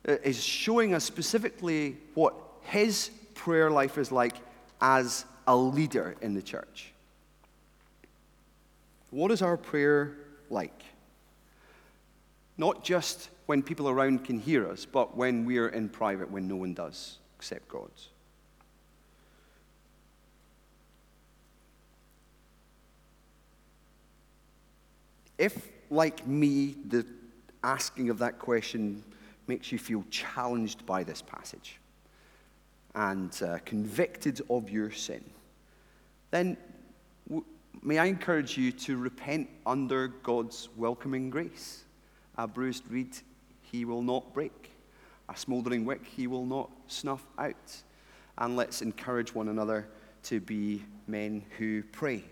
uh, 0.09 0.17
is 0.23 0.43
showing 0.43 0.95
us 0.95 1.05
specifically 1.05 1.97
what 2.15 2.35
his 2.63 3.11
prayer 3.35 3.71
life 3.71 3.99
is 3.99 4.11
like 4.11 4.37
as 4.81 5.25
a 5.47 5.57
leader 5.57 6.17
in 6.23 6.35
the 6.35 6.43
church. 6.43 6.93
What 9.11 9.31
is 9.31 9.43
our 9.43 9.57
prayer 9.57 10.17
like? 10.51 10.83
Not 12.59 12.85
just 12.85 13.29
when 13.47 13.62
people 13.62 13.88
around 13.88 14.25
can 14.25 14.38
hear 14.38 14.69
us, 14.69 14.85
but 14.85 15.17
when 15.17 15.45
we're 15.45 15.69
in 15.69 15.88
private, 15.88 16.31
when 16.31 16.49
no 16.49 16.57
one 16.57 16.75
does 16.75 17.19
except 17.38 17.69
God. 17.69 17.91
If, 25.38 25.69
like 25.91 26.26
me, 26.26 26.76
the 26.88 27.07
asking 27.62 28.11
of 28.11 28.19
that 28.19 28.38
question 28.38 29.03
makes 29.47 29.71
you 29.71 29.79
feel 29.79 30.05
challenged 30.11 30.85
by 30.87 31.05
this 31.05 31.23
passage 31.23 31.79
and 32.95 33.43
uh, 33.43 33.59
convicted 33.65 34.41
of 34.49 34.71
your 34.71 34.91
sin, 34.91 35.23
then 36.31 36.57
w- 37.29 37.45
may 37.83 37.99
I 37.99 38.07
encourage 38.07 38.57
you 38.57 38.73
to 38.73 38.97
repent 38.97 39.49
under 39.67 40.09
God's 40.09 40.71
welcoming 40.76 41.29
grace. 41.29 41.85
A 42.38 42.49
bruised 42.49 42.85
reed 42.91 43.17
he 43.76 43.85
will 43.85 44.02
not 44.02 44.33
break, 44.33 44.71
a 45.28 45.37
smouldering 45.37 45.85
wick 45.85 46.00
he 46.06 46.26
will 46.26 46.47
not 46.47 46.71
snuff 46.87 47.26
out. 47.38 47.83
And 48.38 48.56
let's 48.56 48.80
encourage 48.80 49.35
one 49.35 49.49
another 49.49 49.87
to 50.25 50.40
be 50.40 50.83
men 51.06 51.45
who 51.59 51.83
pray. 51.83 52.25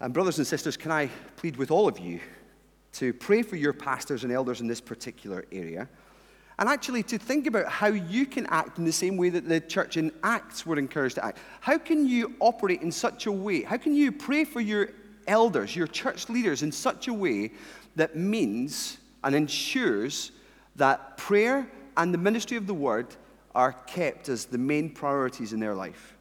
And, 0.00 0.12
brothers 0.12 0.38
and 0.38 0.46
sisters, 0.46 0.76
can 0.76 0.90
I 0.90 1.08
plead 1.36 1.56
with 1.56 1.70
all 1.70 1.86
of 1.86 2.00
you 2.00 2.18
to 2.94 3.12
pray 3.12 3.42
for 3.42 3.54
your 3.54 3.72
pastors 3.72 4.24
and 4.24 4.32
elders 4.32 4.60
in 4.60 4.66
this 4.66 4.80
particular 4.80 5.44
area? 5.52 5.88
And 6.58 6.68
actually, 6.68 7.04
to 7.04 7.18
think 7.18 7.46
about 7.46 7.68
how 7.68 7.88
you 7.88 8.26
can 8.26 8.46
act 8.46 8.78
in 8.78 8.84
the 8.84 8.92
same 8.92 9.16
way 9.16 9.28
that 9.30 9.48
the 9.48 9.60
church 9.60 9.96
in 9.96 10.10
Acts 10.24 10.66
were 10.66 10.78
encouraged 10.78 11.14
to 11.16 11.24
act. 11.24 11.38
How 11.60 11.78
can 11.78 12.08
you 12.08 12.34
operate 12.40 12.82
in 12.82 12.90
such 12.90 13.26
a 13.26 13.32
way? 13.32 13.62
How 13.62 13.76
can 13.76 13.94
you 13.94 14.10
pray 14.10 14.44
for 14.44 14.60
your 14.60 14.88
elders, 15.28 15.76
your 15.76 15.86
church 15.86 16.28
leaders, 16.28 16.62
in 16.62 16.72
such 16.72 17.06
a 17.06 17.14
way 17.14 17.52
that 17.96 18.16
means 18.16 18.98
and 19.24 19.34
ensures 19.34 20.30
that 20.76 21.16
prayer 21.16 21.66
and 21.96 22.14
the 22.14 22.18
ministry 22.18 22.56
of 22.56 22.66
the 22.66 22.74
word 22.74 23.08
are 23.54 23.72
kept 23.72 24.28
as 24.28 24.44
the 24.44 24.58
main 24.58 24.90
priorities 24.90 25.52
in 25.52 25.60
their 25.60 25.74
life. 25.74 26.16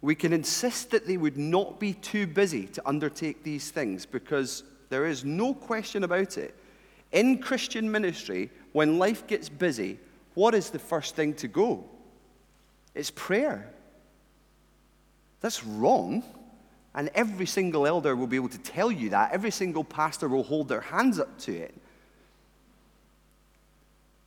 We 0.00 0.14
can 0.14 0.32
insist 0.32 0.90
that 0.90 1.06
they 1.06 1.16
would 1.16 1.36
not 1.36 1.78
be 1.78 1.94
too 1.94 2.26
busy 2.26 2.66
to 2.68 2.82
undertake 2.86 3.42
these 3.42 3.70
things 3.70 4.06
because 4.06 4.64
there 4.88 5.06
is 5.06 5.24
no 5.24 5.54
question 5.54 6.04
about 6.04 6.38
it. 6.38 6.54
In 7.12 7.38
Christian 7.38 7.90
ministry, 7.90 8.50
when 8.72 8.98
life 8.98 9.26
gets 9.26 9.48
busy, 9.48 9.98
what 10.34 10.54
is 10.54 10.70
the 10.70 10.78
first 10.78 11.14
thing 11.14 11.34
to 11.34 11.48
go? 11.48 11.84
It's 12.94 13.10
prayer. 13.10 13.72
That's 15.40 15.64
wrong. 15.64 16.22
And 16.94 17.10
every 17.14 17.46
single 17.46 17.86
elder 17.86 18.14
will 18.14 18.26
be 18.26 18.36
able 18.36 18.48
to 18.50 18.58
tell 18.58 18.90
you 18.90 19.10
that. 19.10 19.32
Every 19.32 19.50
single 19.50 19.82
pastor 19.82 20.28
will 20.28 20.44
hold 20.44 20.68
their 20.68 20.80
hands 20.80 21.18
up 21.18 21.36
to 21.40 21.52
it. 21.52 21.74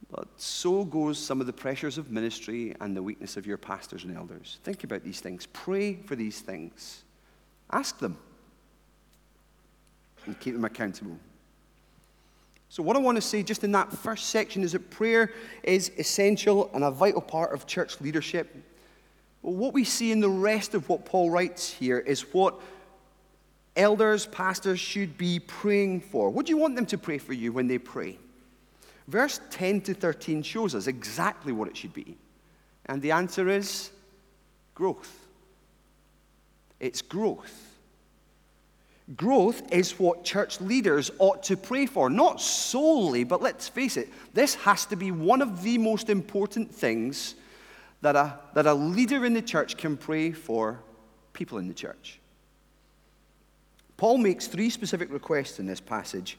But 0.10 0.28
so 0.38 0.86
goes 0.86 1.18
some 1.18 1.42
of 1.42 1.48
the 1.48 1.54
pressures 1.54 1.98
of 1.98 2.12
ministry 2.12 2.76
and 2.80 2.96
the 2.96 3.04
weakness 3.04 3.38
of 3.38 3.46
your 3.46 3.58
pastors 3.58 4.04
and 4.04 4.16
elders. 4.16 4.60
Think 4.64 4.84
about 4.84 5.04
these 5.04 5.20
things. 5.20 5.48
Pray 5.48 5.96
for 5.96 6.16
these 6.16 6.40
things. 6.40 7.04
Ask 7.72 8.00
them. 8.00 8.18
And 10.26 10.40
keep 10.40 10.54
them 10.54 10.66
accountable. 10.66 11.18
So, 12.70 12.84
what 12.84 12.98
I 12.98 13.00
want 13.00 13.16
to 13.16 13.22
say 13.22 13.44
just 13.44 13.64
in 13.64 13.72
that 13.72 13.92
first 13.94 14.30
section 14.30 14.62
is 14.62 14.74
that 14.74 14.90
prayer 14.90 15.32
is 15.64 15.92
essential 15.98 16.70
and 16.74 16.84
a 16.84 16.92
vital 16.92 17.22
part 17.22 17.54
of 17.54 17.66
church 17.66 18.02
leadership. 18.02 18.54
What 19.48 19.74
we 19.74 19.86
see 19.86 20.12
in 20.12 20.20
the 20.20 20.30
rest 20.30 20.74
of 20.74 20.90
what 20.90 21.06
Paul 21.06 21.30
writes 21.30 21.72
here 21.72 22.00
is 22.00 22.34
what 22.34 22.60
elders, 23.78 24.26
pastors 24.26 24.78
should 24.78 25.18
be 25.18 25.40
praying 25.40 26.02
for. 26.02 26.30
What 26.30 26.46
do 26.46 26.50
you 26.50 26.58
want 26.58 26.76
them 26.76 26.86
to 26.88 26.98
pray 26.98 27.18
for 27.18 27.32
you 27.32 27.54
when 27.54 27.68
they 27.68 27.78
pray? 27.78 28.18
Verse 29.08 29.40
10 29.52 29.80
to 29.82 29.94
13 29.94 30.44
shows 30.44 30.76
us 30.76 30.88
exactly 30.88 31.54
what 31.54 31.70
it 31.70 31.78
should 31.78 31.94
be. 31.94 32.18
And 32.88 33.02
the 33.02 33.12
answer 33.12 33.48
is 33.48 33.90
growth. 34.76 35.28
It's 36.82 37.02
growth. 37.02 37.78
Growth 39.16 39.62
is 39.72 39.98
what 39.98 40.26
church 40.26 40.60
leaders 40.60 41.10
ought 41.20 41.44
to 41.44 41.56
pray 41.56 41.86
for. 41.86 42.10
Not 42.10 42.42
solely, 42.42 43.24
but 43.24 43.42
let's 43.42 43.70
face 43.70 43.96
it, 43.96 44.10
this 44.34 44.56
has 44.56 44.86
to 44.88 44.98
be 44.98 45.12
one 45.12 45.42
of 45.42 45.64
the 45.64 45.78
most 45.78 46.10
important 46.10 46.70
things 46.70 47.36
that 48.02 48.16
a, 48.16 48.40
that 48.54 48.66
a 48.66 48.74
leader 48.74 49.26
in 49.26 49.34
the 49.34 49.42
church 49.42 49.78
can 49.78 49.98
pray 49.98 50.32
for 50.32 50.80
people 51.34 51.58
in 51.58 51.68
the 51.68 51.74
church. 51.74 52.20
Paul 53.98 54.20
makes 54.20 54.48
three 54.48 54.70
specific 54.70 55.12
requests 55.12 55.60
in 55.60 55.66
this 55.66 55.82
passage, 55.82 56.38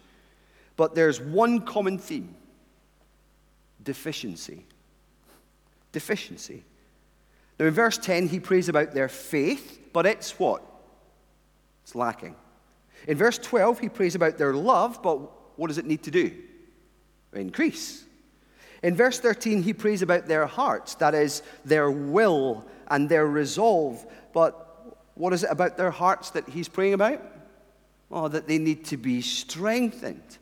but 0.76 0.94
there's 0.94 1.20
one 1.20 1.60
common 1.62 1.98
theme 1.98 2.34
deficiency. 3.82 4.64
Deficiency. 5.92 6.62
Now, 7.58 7.66
in 7.66 7.74
verse 7.74 7.98
10, 7.98 8.28
he 8.28 8.38
prays 8.38 8.68
about 8.68 8.92
their 8.92 9.08
faith, 9.08 9.80
but 9.92 10.06
it's 10.06 10.38
what? 10.38 10.62
It's 11.82 11.94
lacking. 11.94 12.36
In 13.06 13.16
verse 13.16 13.38
12, 13.38 13.80
he 13.80 13.88
prays 13.88 14.14
about 14.14 14.38
their 14.38 14.52
love, 14.54 15.02
but 15.02 15.16
what 15.58 15.68
does 15.68 15.78
it 15.78 15.86
need 15.86 16.02
to 16.04 16.10
do? 16.10 16.32
Increase. 17.32 18.04
In 18.82 18.94
verse 18.94 19.18
13, 19.18 19.62
he 19.62 19.72
prays 19.72 20.02
about 20.02 20.26
their 20.26 20.46
hearts, 20.46 20.94
that 20.96 21.14
is, 21.14 21.42
their 21.64 21.90
will 21.90 22.64
and 22.88 23.08
their 23.08 23.26
resolve. 23.26 24.06
But 24.32 24.96
what 25.14 25.32
is 25.32 25.44
it 25.44 25.50
about 25.50 25.76
their 25.76 25.90
hearts 25.90 26.30
that 26.30 26.48
he's 26.48 26.68
praying 26.68 26.94
about? 26.94 27.22
Oh, 28.10 28.28
that 28.28 28.46
they 28.46 28.58
need 28.58 28.84
to 28.86 28.96
be 28.96 29.20
strengthened. 29.20 30.38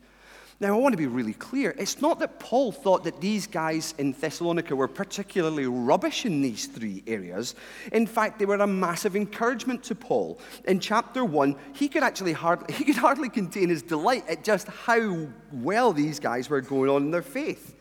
Now, 0.59 0.73
I 0.73 0.79
want 0.79 0.93
to 0.93 0.97
be 0.97 1.05
really 1.05 1.33
clear. 1.33 1.75
It's 1.77 2.01
not 2.01 2.17
that 2.19 2.39
Paul 2.39 2.71
thought 2.71 3.03
that 3.03 3.21
these 3.21 3.45
guys 3.45 3.93
in 3.99 4.13
Thessalonica 4.13 4.75
were 4.75 4.87
particularly 4.87 5.67
rubbish 5.67 6.25
in 6.25 6.41
these 6.41 6.65
three 6.65 7.03
areas. 7.05 7.53
In 7.91 8.07
fact, 8.07 8.39
they 8.39 8.45
were 8.45 8.55
a 8.55 8.65
massive 8.65 9.15
encouragement 9.15 9.83
to 9.83 9.95
Paul. 9.95 10.39
In 10.65 10.79
chapter 10.79 11.23
1, 11.23 11.55
he 11.73 11.87
could 11.87 12.01
actually 12.01 12.33
hardly, 12.33 12.73
he 12.73 12.85
could 12.85 12.95
hardly 12.95 13.29
contain 13.29 13.69
his 13.69 13.83
delight 13.83 14.27
at 14.27 14.43
just 14.43 14.67
how 14.67 15.27
well 15.51 15.93
these 15.93 16.19
guys 16.19 16.49
were 16.49 16.61
going 16.61 16.89
on 16.89 17.03
in 17.03 17.11
their 17.11 17.21
faith 17.21 17.76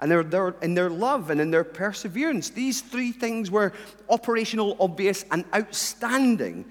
and 0.00 0.10
their, 0.10 0.22
their, 0.22 0.54
in 0.62 0.74
their 0.74 0.90
love 0.90 1.30
and 1.30 1.40
in 1.40 1.50
their 1.50 1.62
perseverance. 1.62 2.48
These 2.48 2.80
three 2.80 3.12
things 3.12 3.50
were 3.50 3.72
operational, 4.08 4.76
obvious, 4.80 5.26
and 5.30 5.44
outstanding. 5.54 6.64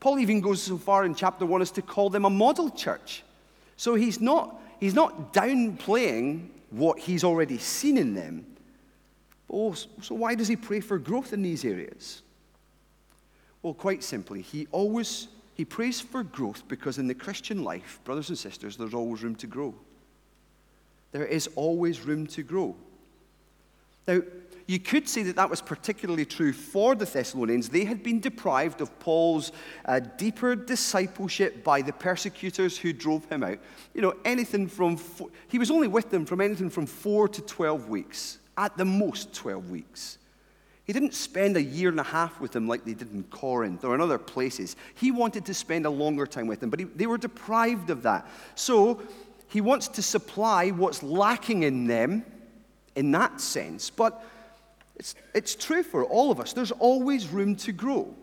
Paul 0.00 0.18
even 0.18 0.40
goes 0.40 0.60
so 0.60 0.76
far 0.76 1.04
in 1.04 1.14
chapter 1.14 1.46
1 1.46 1.62
as 1.62 1.70
to 1.72 1.82
call 1.82 2.10
them 2.10 2.24
a 2.24 2.30
model 2.30 2.70
church. 2.70 3.22
So 3.76 3.94
he's 3.94 4.20
not 4.20 4.60
he's 4.80 4.94
not 4.94 5.32
downplaying 5.32 6.48
what 6.70 6.98
he's 6.98 7.22
already 7.22 7.58
seen 7.58 7.96
in 7.96 8.14
them. 8.14 8.46
Oh, 9.48 9.74
so 9.74 10.14
why 10.14 10.34
does 10.34 10.48
he 10.48 10.56
pray 10.56 10.80
for 10.80 10.98
growth 10.98 11.32
in 11.32 11.42
these 11.42 11.64
areas? 11.64 12.22
Well, 13.62 13.74
quite 13.74 14.02
simply, 14.02 14.42
he 14.42 14.66
always 14.72 15.28
he 15.54 15.64
prays 15.64 16.00
for 16.00 16.24
growth 16.24 16.66
because 16.66 16.98
in 16.98 17.06
the 17.06 17.14
Christian 17.14 17.62
life, 17.62 18.00
brothers 18.02 18.28
and 18.28 18.38
sisters, 18.38 18.76
there's 18.76 18.94
always 18.94 19.22
room 19.22 19.36
to 19.36 19.46
grow. 19.46 19.72
There 21.12 21.26
is 21.26 21.48
always 21.54 22.00
room 22.00 22.26
to 22.28 22.42
grow. 22.42 22.74
Now, 24.08 24.22
you 24.66 24.78
could 24.78 25.08
say 25.08 25.22
that 25.24 25.36
that 25.36 25.50
was 25.50 25.60
particularly 25.60 26.24
true 26.24 26.52
for 26.52 26.94
the 26.94 27.04
Thessalonians. 27.04 27.68
They 27.68 27.84
had 27.84 28.02
been 28.02 28.20
deprived 28.20 28.80
of 28.80 28.98
Paul's 29.00 29.52
uh, 29.84 30.00
deeper 30.00 30.54
discipleship 30.54 31.62
by 31.62 31.82
the 31.82 31.92
persecutors 31.92 32.78
who 32.78 32.92
drove 32.92 33.24
him 33.26 33.42
out. 33.42 33.58
You 33.92 34.02
know, 34.02 34.14
anything 34.24 34.68
from, 34.68 34.96
four, 34.96 35.28
he 35.48 35.58
was 35.58 35.70
only 35.70 35.88
with 35.88 36.10
them 36.10 36.24
from 36.24 36.40
anything 36.40 36.70
from 36.70 36.86
four 36.86 37.28
to 37.28 37.42
12 37.42 37.88
weeks, 37.88 38.38
at 38.56 38.76
the 38.76 38.84
most 38.84 39.34
12 39.34 39.70
weeks. 39.70 40.18
He 40.84 40.92
didn't 40.92 41.14
spend 41.14 41.56
a 41.56 41.62
year 41.62 41.90
and 41.90 42.00
a 42.00 42.04
half 42.04 42.40
with 42.40 42.52
them 42.52 42.66
like 42.66 42.84
they 42.84 42.94
did 42.94 43.12
in 43.12 43.22
Corinth 43.24 43.84
or 43.84 43.94
in 43.94 44.00
other 44.00 44.18
places. 44.18 44.76
He 44.94 45.10
wanted 45.10 45.44
to 45.46 45.54
spend 45.54 45.86
a 45.86 45.90
longer 45.90 46.26
time 46.26 46.46
with 46.46 46.60
them, 46.60 46.70
but 46.70 46.80
he, 46.80 46.86
they 46.86 47.06
were 47.06 47.18
deprived 47.18 47.90
of 47.90 48.02
that. 48.02 48.26
So 48.56 49.00
he 49.52 49.60
wants 49.60 49.86
to 49.88 50.02
supply 50.02 50.70
what's 50.70 51.02
lacking 51.02 51.62
in 51.62 51.86
them 51.86 52.24
in 52.96 53.10
that 53.10 53.38
sense. 53.38 53.90
But 53.90 54.24
it's, 54.96 55.14
it's 55.34 55.54
true 55.54 55.82
for 55.82 56.04
all 56.04 56.30
of 56.30 56.40
us. 56.40 56.54
There's 56.54 56.70
always 56.70 57.28
room 57.28 57.56
to 57.56 57.72
grow. 57.72 58.14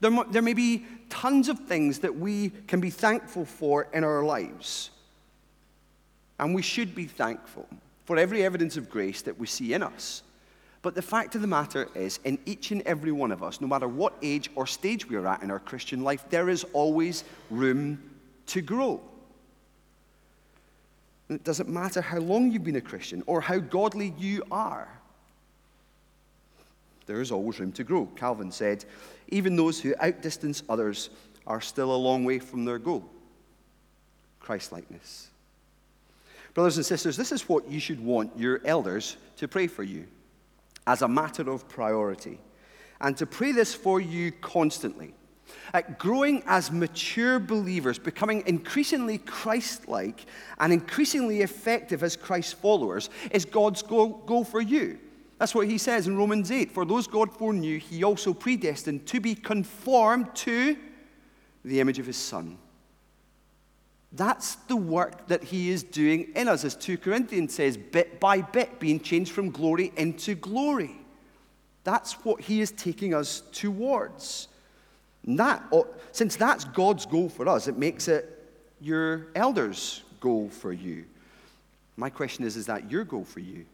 There, 0.00 0.10
there 0.30 0.42
may 0.42 0.54
be 0.54 0.86
tons 1.08 1.48
of 1.48 1.60
things 1.60 2.00
that 2.00 2.16
we 2.16 2.50
can 2.66 2.80
be 2.80 2.90
thankful 2.90 3.44
for 3.44 3.86
in 3.92 4.02
our 4.02 4.24
lives. 4.24 4.90
And 6.40 6.52
we 6.52 6.62
should 6.62 6.96
be 6.96 7.04
thankful 7.04 7.68
for 8.04 8.18
every 8.18 8.44
evidence 8.44 8.76
of 8.76 8.90
grace 8.90 9.22
that 9.22 9.38
we 9.38 9.46
see 9.46 9.72
in 9.72 9.84
us. 9.84 10.24
But 10.82 10.96
the 10.96 11.02
fact 11.02 11.36
of 11.36 11.42
the 11.42 11.46
matter 11.46 11.88
is, 11.94 12.18
in 12.24 12.40
each 12.44 12.72
and 12.72 12.82
every 12.82 13.12
one 13.12 13.30
of 13.30 13.44
us, 13.44 13.60
no 13.60 13.68
matter 13.68 13.86
what 13.86 14.14
age 14.20 14.50
or 14.56 14.66
stage 14.66 15.08
we 15.08 15.14
are 15.14 15.28
at 15.28 15.44
in 15.44 15.50
our 15.52 15.60
Christian 15.60 16.02
life, 16.02 16.28
there 16.28 16.48
is 16.48 16.66
always 16.72 17.22
room 17.50 18.02
to 18.46 18.60
grow. 18.60 19.00
And 21.28 21.38
it 21.38 21.44
doesn't 21.44 21.68
matter 21.68 22.00
how 22.00 22.18
long 22.18 22.50
you've 22.50 22.64
been 22.64 22.76
a 22.76 22.80
Christian 22.80 23.22
or 23.26 23.40
how 23.40 23.58
godly 23.58 24.14
you 24.18 24.42
are 24.50 24.88
there 27.06 27.20
is 27.20 27.32
always 27.32 27.60
room 27.60 27.72
to 27.72 27.84
grow. 27.84 28.06
Calvin 28.16 28.50
said, 28.50 28.84
even 29.28 29.56
those 29.56 29.80
who 29.80 29.94
outdistance 30.00 30.62
others 30.68 31.10
are 31.46 31.60
still 31.60 31.94
a 31.94 31.96
long 31.96 32.24
way 32.24 32.38
from 32.38 32.64
their 32.64 32.78
goal 32.78 33.04
Christlikeness. 34.40 35.28
Brothers 36.54 36.76
and 36.76 36.86
sisters, 36.86 37.16
this 37.16 37.32
is 37.32 37.48
what 37.48 37.68
you 37.70 37.80
should 37.80 38.00
want 38.00 38.38
your 38.38 38.60
elders 38.64 39.16
to 39.36 39.48
pray 39.48 39.66
for 39.66 39.82
you 39.82 40.06
as 40.86 41.02
a 41.02 41.08
matter 41.08 41.48
of 41.48 41.68
priority, 41.68 42.38
and 43.00 43.16
to 43.16 43.24
pray 43.24 43.52
this 43.52 43.72
for 43.72 44.00
you 44.00 44.32
constantly. 44.32 45.14
At 45.74 45.98
growing 45.98 46.42
as 46.46 46.70
mature 46.70 47.38
believers, 47.38 47.98
becoming 47.98 48.42
increasingly 48.46 49.18
Christ 49.18 49.88
like 49.88 50.26
and 50.58 50.72
increasingly 50.72 51.42
effective 51.42 52.02
as 52.02 52.16
Christ 52.16 52.54
followers 52.56 53.10
is 53.30 53.44
God's 53.44 53.82
goal, 53.82 54.22
goal 54.26 54.44
for 54.44 54.60
you. 54.60 54.98
That's 55.38 55.54
what 55.54 55.66
he 55.66 55.78
says 55.78 56.06
in 56.06 56.16
Romans 56.16 56.50
8. 56.50 56.70
For 56.70 56.84
those 56.84 57.06
God 57.06 57.32
foreknew, 57.32 57.78
he 57.78 58.04
also 58.04 58.32
predestined 58.32 59.06
to 59.06 59.18
be 59.18 59.34
conformed 59.34 60.34
to 60.36 60.76
the 61.64 61.80
image 61.80 61.98
of 61.98 62.06
his 62.06 62.16
Son. 62.16 62.58
That's 64.12 64.56
the 64.68 64.76
work 64.76 65.26
that 65.28 65.42
he 65.42 65.70
is 65.70 65.82
doing 65.82 66.32
in 66.34 66.46
us, 66.46 66.64
as 66.64 66.76
2 66.76 66.98
Corinthians 66.98 67.54
says, 67.54 67.76
bit 67.76 68.20
by 68.20 68.42
bit, 68.42 68.78
being 68.78 69.00
changed 69.00 69.32
from 69.32 69.50
glory 69.50 69.92
into 69.96 70.34
glory. 70.34 70.92
That's 71.84 72.12
what 72.24 72.40
he 72.42 72.60
is 72.60 72.70
taking 72.70 73.14
us 73.14 73.42
towards. 73.52 74.48
And 75.26 75.38
that, 75.38 75.62
since 76.12 76.36
that's 76.36 76.64
God's 76.64 77.06
goal 77.06 77.28
for 77.28 77.48
us, 77.48 77.68
it 77.68 77.78
makes 77.78 78.08
it 78.08 78.38
your 78.80 79.28
elders' 79.34 80.02
goal 80.20 80.48
for 80.48 80.72
you. 80.72 81.04
My 81.96 82.10
question 82.10 82.44
is, 82.44 82.56
is 82.56 82.66
that 82.66 82.90
your 82.90 83.04
goal 83.04 83.24
for 83.24 83.40
you? 83.40 83.64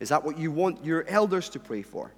Is 0.00 0.10
that 0.10 0.24
what 0.24 0.38
you 0.38 0.50
want 0.50 0.84
your 0.84 1.04
elders 1.08 1.48
to 1.50 1.58
pray 1.58 1.82
for? 1.82 2.12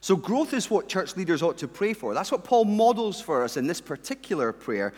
So, 0.00 0.16
growth 0.16 0.54
is 0.54 0.70
what 0.70 0.88
church 0.88 1.16
leaders 1.16 1.42
ought 1.42 1.58
to 1.58 1.68
pray 1.68 1.92
for. 1.92 2.14
That's 2.14 2.32
what 2.32 2.42
Paul 2.42 2.64
models 2.64 3.20
for 3.20 3.44
us 3.44 3.56
in 3.56 3.66
this 3.66 3.80
particular 3.80 4.52
prayer. 4.52 4.94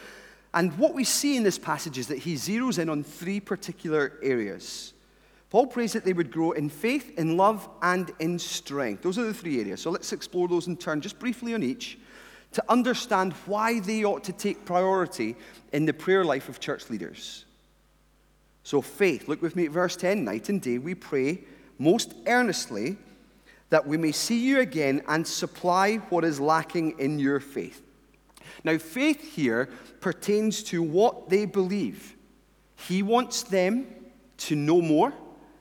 And 0.54 0.76
what 0.78 0.94
we 0.94 1.02
see 1.04 1.36
in 1.36 1.42
this 1.42 1.58
passage 1.58 1.98
is 1.98 2.06
that 2.08 2.18
he 2.18 2.34
zeroes 2.34 2.78
in 2.78 2.88
on 2.88 3.02
three 3.02 3.40
particular 3.40 4.18
areas. 4.22 4.92
Paul 5.50 5.66
prays 5.66 5.92
that 5.94 6.04
they 6.04 6.12
would 6.12 6.30
grow 6.30 6.52
in 6.52 6.68
faith, 6.68 7.18
in 7.18 7.36
love, 7.36 7.68
and 7.82 8.10
in 8.20 8.38
strength. 8.38 9.02
Those 9.02 9.18
are 9.18 9.24
the 9.24 9.34
three 9.34 9.60
areas. 9.60 9.80
So 9.80 9.90
let's 9.90 10.12
explore 10.12 10.48
those 10.48 10.66
in 10.66 10.76
turn, 10.76 11.00
just 11.00 11.18
briefly 11.18 11.52
on 11.54 11.62
each, 11.62 11.98
to 12.52 12.64
understand 12.68 13.32
why 13.46 13.80
they 13.80 14.04
ought 14.04 14.24
to 14.24 14.32
take 14.32 14.64
priority 14.64 15.36
in 15.72 15.86
the 15.86 15.92
prayer 15.92 16.24
life 16.24 16.48
of 16.48 16.60
church 16.60 16.90
leaders. 16.90 17.44
So, 18.64 18.80
faith, 18.80 19.26
look 19.28 19.42
with 19.42 19.56
me 19.56 19.66
at 19.66 19.72
verse 19.72 19.96
10. 19.96 20.24
Night 20.24 20.48
and 20.48 20.60
day 20.60 20.78
we 20.78 20.94
pray 20.94 21.40
most 21.78 22.14
earnestly 22.26 22.96
that 23.70 23.86
we 23.86 23.96
may 23.96 24.12
see 24.12 24.38
you 24.38 24.60
again 24.60 25.02
and 25.08 25.26
supply 25.26 25.96
what 26.10 26.24
is 26.24 26.38
lacking 26.38 26.98
in 26.98 27.18
your 27.18 27.40
faith. 27.40 27.82
Now, 28.64 28.78
faith 28.78 29.34
here 29.34 29.68
pertains 30.00 30.62
to 30.64 30.82
what 30.82 31.30
they 31.30 31.46
believe. 31.46 32.14
He 32.76 33.02
wants 33.02 33.42
them 33.42 33.86
to 34.38 34.54
know 34.54 34.82
more 34.82 35.12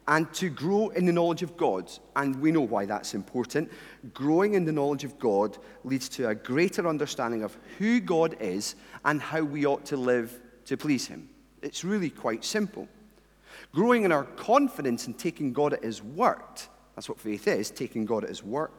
and 0.08 0.34
to 0.34 0.50
grow 0.50 0.90
in 0.90 1.06
the 1.06 1.12
knowledge 1.12 1.44
of 1.44 1.56
God. 1.58 1.92
And 2.16 2.42
we 2.42 2.52
know 2.52 2.62
why 2.62 2.86
that's 2.86 3.14
important. 3.14 3.72
Growing 4.14 4.56
in 4.56 4.66
the 4.66 4.72
knowledge 4.72 5.04
of 5.04 5.20
God 5.20 5.58
leads 5.84 6.10
to 6.10 6.30
a 6.30 6.36
greater 6.36 6.88
understanding 6.88 7.44
of 7.44 7.58
who 7.78 8.00
God 8.00 8.36
is 8.40 8.76
and 9.06 9.22
how 9.22 9.42
we 9.42 9.66
ought 9.66 9.86
to 9.86 9.98
live 9.98 10.42
to 10.66 10.78
please 10.78 11.08
Him. 11.08 11.30
It's 11.62 11.84
really 11.84 12.10
quite 12.10 12.44
simple. 12.44 12.88
Growing 13.74 14.04
in 14.04 14.12
our 14.12 14.24
confidence 14.24 15.08
in 15.08 15.14
taking 15.14 15.54
God 15.54 15.74
at 15.74 15.84
His 15.84 16.02
word, 16.02 16.62
that's 16.96 17.08
what 17.08 17.20
faith 17.20 17.48
is, 17.48 17.72
taking 17.72 18.06
God 18.06 18.24
at 18.24 18.30
His 18.30 18.44
word, 18.44 18.70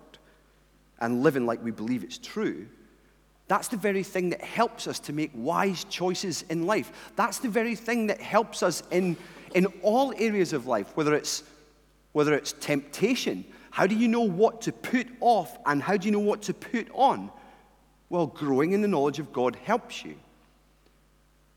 and 1.00 1.22
living 1.22 1.46
like 1.46 1.62
we 1.62 1.70
believe 1.70 2.04
it's 2.04 2.18
true. 2.18 2.66
That's 3.48 3.68
the 3.68 3.76
very 3.76 4.02
thing 4.02 4.30
that 4.30 4.40
helps 4.40 4.86
us 4.86 4.98
to 5.00 5.12
make 5.12 5.30
wise 5.34 5.84
choices 5.84 6.44
in 6.48 6.66
life. 6.66 7.12
That's 7.16 7.38
the 7.38 7.48
very 7.48 7.74
thing 7.74 8.06
that 8.06 8.20
helps 8.20 8.62
us 8.62 8.82
in, 8.90 9.16
in 9.54 9.66
all 9.82 10.12
areas 10.16 10.52
of 10.52 10.66
life, 10.66 10.96
whether 10.96 11.14
it's, 11.14 11.42
whether 12.12 12.34
it's 12.34 12.52
temptation. 12.52 13.44
How 13.70 13.86
do 13.86 13.94
you 13.94 14.08
know 14.08 14.20
what 14.20 14.62
to 14.62 14.72
put 14.72 15.06
off 15.20 15.58
and 15.64 15.82
how 15.82 15.96
do 15.96 16.06
you 16.06 16.12
know 16.12 16.18
what 16.18 16.42
to 16.42 16.54
put 16.54 16.88
on? 16.92 17.30
Well, 18.10 18.26
growing 18.26 18.72
in 18.72 18.82
the 18.82 18.88
knowledge 18.88 19.18
of 19.18 19.32
God 19.32 19.56
helps 19.56 20.04
you. 20.04 20.16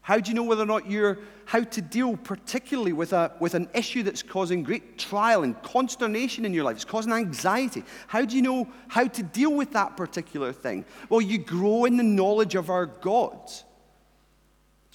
How 0.06 0.20
do 0.20 0.30
you 0.30 0.36
know 0.36 0.44
whether 0.44 0.62
or 0.62 0.68
not 0.68 0.90
you're, 0.90 1.18
how 1.46 1.62
to 1.62 1.82
deal 1.82 2.16
particularly 2.16 2.94
with, 2.94 3.12
a, 3.12 3.32
with 3.40 3.56
an 3.56 3.68
issue 3.74 4.04
that's 4.04 4.22
causing 4.22 4.62
great 4.62 5.00
trial 5.00 5.42
and 5.42 5.60
consternation 5.64 6.46
in 6.46 6.54
your 6.54 6.64
life? 6.64 6.76
It's 6.76 6.86
causing 6.86 7.12
anxiety. 7.12 7.84
How 8.06 8.24
do 8.24 8.36
you 8.36 8.44
know 8.44 8.68
how 8.88 9.08
to 9.08 9.24
deal 9.24 9.52
with 9.52 9.74
that 9.74 9.98
particular 9.98 10.54
thing? 10.54 10.86
Well, 11.10 11.22
you 11.22 11.40
grow 11.40 11.86
in 11.86 11.98
the 11.98 12.04
knowledge 12.04 12.54
of 12.54 12.70
our 12.70 12.86
God 12.86 13.52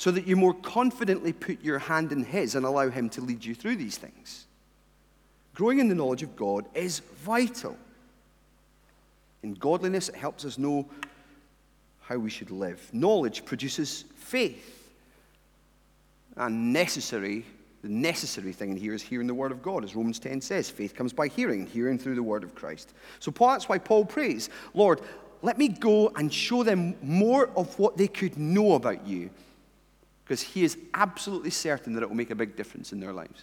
so 0.01 0.11
that 0.11 0.27
you 0.27 0.35
more 0.35 0.55
confidently 0.55 1.31
put 1.31 1.63
your 1.63 1.79
hand 1.79 2.11
in 2.11 2.25
His 2.25 2.55
and 2.55 2.65
allow 2.65 2.89
Him 2.89 3.11
to 3.11 3.21
lead 3.21 3.45
you 3.45 3.55
through 3.55 3.77
these 3.77 3.99
things. 3.99 4.47
Growing 5.53 5.79
in 5.79 5.91
the 5.91 5.95
knowledge 5.95 6.23
of 6.23 6.35
God 6.37 6.65
is 6.75 7.01
vital. 7.19 7.77
In 9.43 9.53
godliness, 9.53 10.09
it 10.09 10.15
helps 10.15 10.47
us 10.47 10.57
know 10.57 10.89
how 12.01 12.17
we 12.17 12.31
should 12.31 12.51
live. 12.51 12.81
Knowledge 12.95 13.45
produces 13.45 14.07
faith 14.17 14.91
and 16.35 16.73
necessary 16.73 17.45
The 17.83 17.89
necessary 17.89 18.53
thing 18.53 18.71
in 18.71 18.77
here 18.77 18.93
is 18.93 19.03
hearing 19.03 19.27
the 19.27 19.35
word 19.35 19.53
of 19.53 19.63
God, 19.63 19.85
as 19.85 19.97
Romans 19.97 20.19
10 20.19 20.41
says. 20.43 20.69
Faith 20.69 20.95
comes 20.95 21.13
by 21.13 21.29
hearing, 21.29 21.67
hearing 21.67 21.99
through 21.99 22.15
the 22.15 22.23
word 22.23 22.45
of 22.45 22.55
Christ. 22.55 22.93
So 23.21 23.31
that's 23.31 23.69
why 23.69 23.79
Paul 23.79 24.05
prays, 24.05 24.51
Lord, 24.75 25.01
let 25.43 25.57
me 25.57 25.69
go 25.69 26.13
and 26.17 26.33
show 26.33 26.63
them 26.63 26.95
more 27.03 27.49
of 27.57 27.79
what 27.79 27.97
they 27.97 28.09
could 28.09 28.37
know 28.37 28.75
about 28.75 29.07
you. 29.07 29.31
Because 30.31 30.43
he 30.43 30.63
is 30.63 30.79
absolutely 30.95 31.51
certain 31.51 31.93
that 31.95 32.05
it 32.05 32.09
will 32.09 32.15
make 32.15 32.31
a 32.31 32.37
big 32.37 32.55
difference 32.55 32.93
in 32.93 33.01
their 33.01 33.13
lives. 33.13 33.43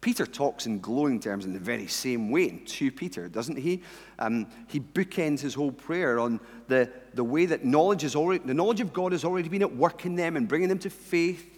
Peter 0.00 0.26
talks 0.26 0.66
in 0.66 0.80
glowing 0.80 1.20
terms 1.20 1.44
in 1.44 1.52
the 1.52 1.60
very 1.60 1.86
same 1.86 2.32
way 2.32 2.48
in 2.48 2.64
2 2.64 2.90
Peter, 2.90 3.28
doesn't 3.28 3.56
he? 3.56 3.80
Um, 4.18 4.48
he 4.66 4.80
bookends 4.80 5.38
his 5.38 5.54
whole 5.54 5.70
prayer 5.70 6.18
on 6.18 6.40
the, 6.66 6.90
the 7.14 7.22
way 7.22 7.46
that 7.46 7.64
knowledge 7.64 8.02
is 8.02 8.16
already, 8.16 8.44
the 8.44 8.54
knowledge 8.54 8.80
of 8.80 8.92
God 8.92 9.12
has 9.12 9.24
already 9.24 9.48
been 9.48 9.62
at 9.62 9.76
work 9.76 10.04
in 10.04 10.16
them 10.16 10.36
and 10.36 10.48
bringing 10.48 10.68
them 10.68 10.80
to 10.80 10.90
faith, 10.90 11.48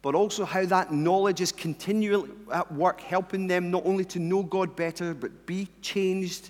but 0.00 0.14
also 0.14 0.46
how 0.46 0.64
that 0.64 0.90
knowledge 0.90 1.42
is 1.42 1.52
continually 1.52 2.30
at 2.54 2.72
work, 2.72 3.02
helping 3.02 3.48
them 3.48 3.70
not 3.70 3.84
only 3.84 4.06
to 4.06 4.18
know 4.18 4.42
God 4.42 4.74
better, 4.76 5.12
but 5.12 5.44
be 5.44 5.68
changed, 5.82 6.48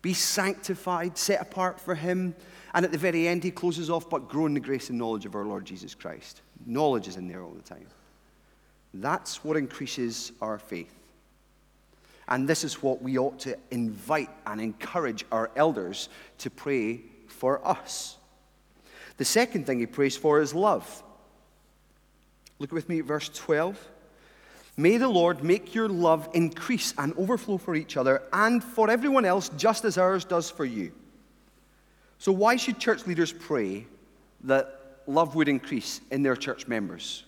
be 0.00 0.14
sanctified, 0.14 1.18
set 1.18 1.42
apart 1.42 1.78
for 1.78 1.94
Him. 1.94 2.34
And 2.72 2.86
at 2.86 2.92
the 2.92 2.98
very 2.98 3.28
end, 3.28 3.44
he 3.44 3.50
closes 3.50 3.90
off, 3.90 4.08
but 4.08 4.30
grow 4.30 4.46
in 4.46 4.54
the 4.54 4.60
grace 4.60 4.88
and 4.88 4.98
knowledge 4.98 5.26
of 5.26 5.34
our 5.34 5.44
Lord 5.44 5.66
Jesus 5.66 5.94
Christ. 5.94 6.40
Knowledge 6.66 7.08
is 7.08 7.16
in 7.16 7.28
there 7.28 7.42
all 7.42 7.50
the 7.52 7.62
time. 7.62 7.86
That's 8.94 9.42
what 9.44 9.56
increases 9.56 10.32
our 10.40 10.58
faith. 10.58 10.92
And 12.28 12.48
this 12.48 12.64
is 12.64 12.82
what 12.82 13.02
we 13.02 13.18
ought 13.18 13.40
to 13.40 13.58
invite 13.70 14.30
and 14.46 14.60
encourage 14.60 15.24
our 15.32 15.50
elders 15.56 16.08
to 16.38 16.50
pray 16.50 17.00
for 17.26 17.66
us. 17.66 18.16
The 19.16 19.24
second 19.24 19.66
thing 19.66 19.80
he 19.80 19.86
prays 19.86 20.16
for 20.16 20.40
is 20.40 20.54
love. 20.54 21.02
Look 22.58 22.72
with 22.72 22.88
me 22.88 23.00
at 23.00 23.04
verse 23.04 23.28
12. 23.28 23.78
May 24.76 24.96
the 24.96 25.08
Lord 25.08 25.44
make 25.44 25.74
your 25.74 25.88
love 25.88 26.28
increase 26.32 26.94
and 26.96 27.12
overflow 27.18 27.58
for 27.58 27.74
each 27.74 27.96
other 27.96 28.22
and 28.32 28.62
for 28.62 28.88
everyone 28.88 29.24
else, 29.24 29.50
just 29.50 29.84
as 29.84 29.98
ours 29.98 30.24
does 30.24 30.48
for 30.50 30.64
you. 30.64 30.92
So, 32.18 32.32
why 32.32 32.56
should 32.56 32.78
church 32.78 33.06
leaders 33.06 33.32
pray 33.32 33.86
that 34.44 34.81
love 35.06 35.34
would 35.34 35.48
increase 35.48 36.00
in 36.10 36.22
their 36.22 36.36
church 36.36 36.66
members? 36.68 37.24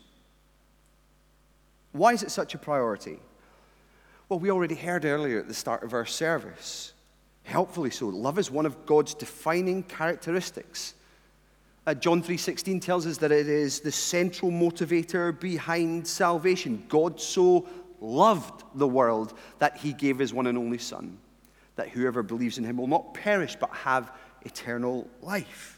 Why 1.92 2.12
is 2.12 2.22
it 2.22 2.30
such 2.30 2.54
a 2.54 2.58
priority? 2.58 3.18
Well, 4.28 4.38
we 4.38 4.50
already 4.50 4.74
heard 4.74 5.04
earlier 5.04 5.38
at 5.38 5.48
the 5.48 5.54
start 5.54 5.84
of 5.84 5.92
our 5.92 6.06
service. 6.06 6.92
Helpfully 7.44 7.90
so. 7.90 8.08
Love 8.08 8.38
is 8.38 8.50
one 8.50 8.66
of 8.66 8.86
God's 8.86 9.14
defining 9.14 9.82
characteristics. 9.82 10.94
Uh, 11.86 11.94
John 11.94 12.22
3:16 12.22 12.80
tells 12.80 13.06
us 13.06 13.18
that 13.18 13.30
it 13.30 13.46
is 13.46 13.80
the 13.80 13.92
central 13.92 14.50
motivator 14.50 15.38
behind 15.38 16.06
salvation. 16.06 16.84
God 16.88 17.20
so 17.20 17.68
loved 18.00 18.64
the 18.74 18.88
world 18.88 19.34
that 19.58 19.76
he 19.76 19.92
gave 19.92 20.18
his 20.18 20.32
one 20.32 20.46
and 20.46 20.56
only 20.56 20.78
son, 20.78 21.18
that 21.76 21.90
whoever 21.90 22.22
believes 22.22 22.56
in 22.56 22.64
him 22.64 22.78
will 22.78 22.86
not 22.86 23.12
perish 23.12 23.56
but 23.56 23.70
have 23.70 24.10
eternal 24.42 25.08
life. 25.20 25.73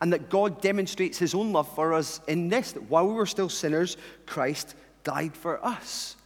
And 0.00 0.12
that 0.12 0.28
God 0.30 0.60
demonstrates 0.60 1.18
his 1.18 1.34
own 1.34 1.52
love 1.52 1.72
for 1.74 1.94
us 1.94 2.20
in 2.28 2.48
this 2.48 2.72
that 2.72 2.82
while 2.90 3.06
we 3.06 3.14
were 3.14 3.26
still 3.26 3.48
sinners, 3.48 3.96
Christ 4.26 4.74
died 5.04 5.34
for 5.34 5.64
us. 5.64 6.16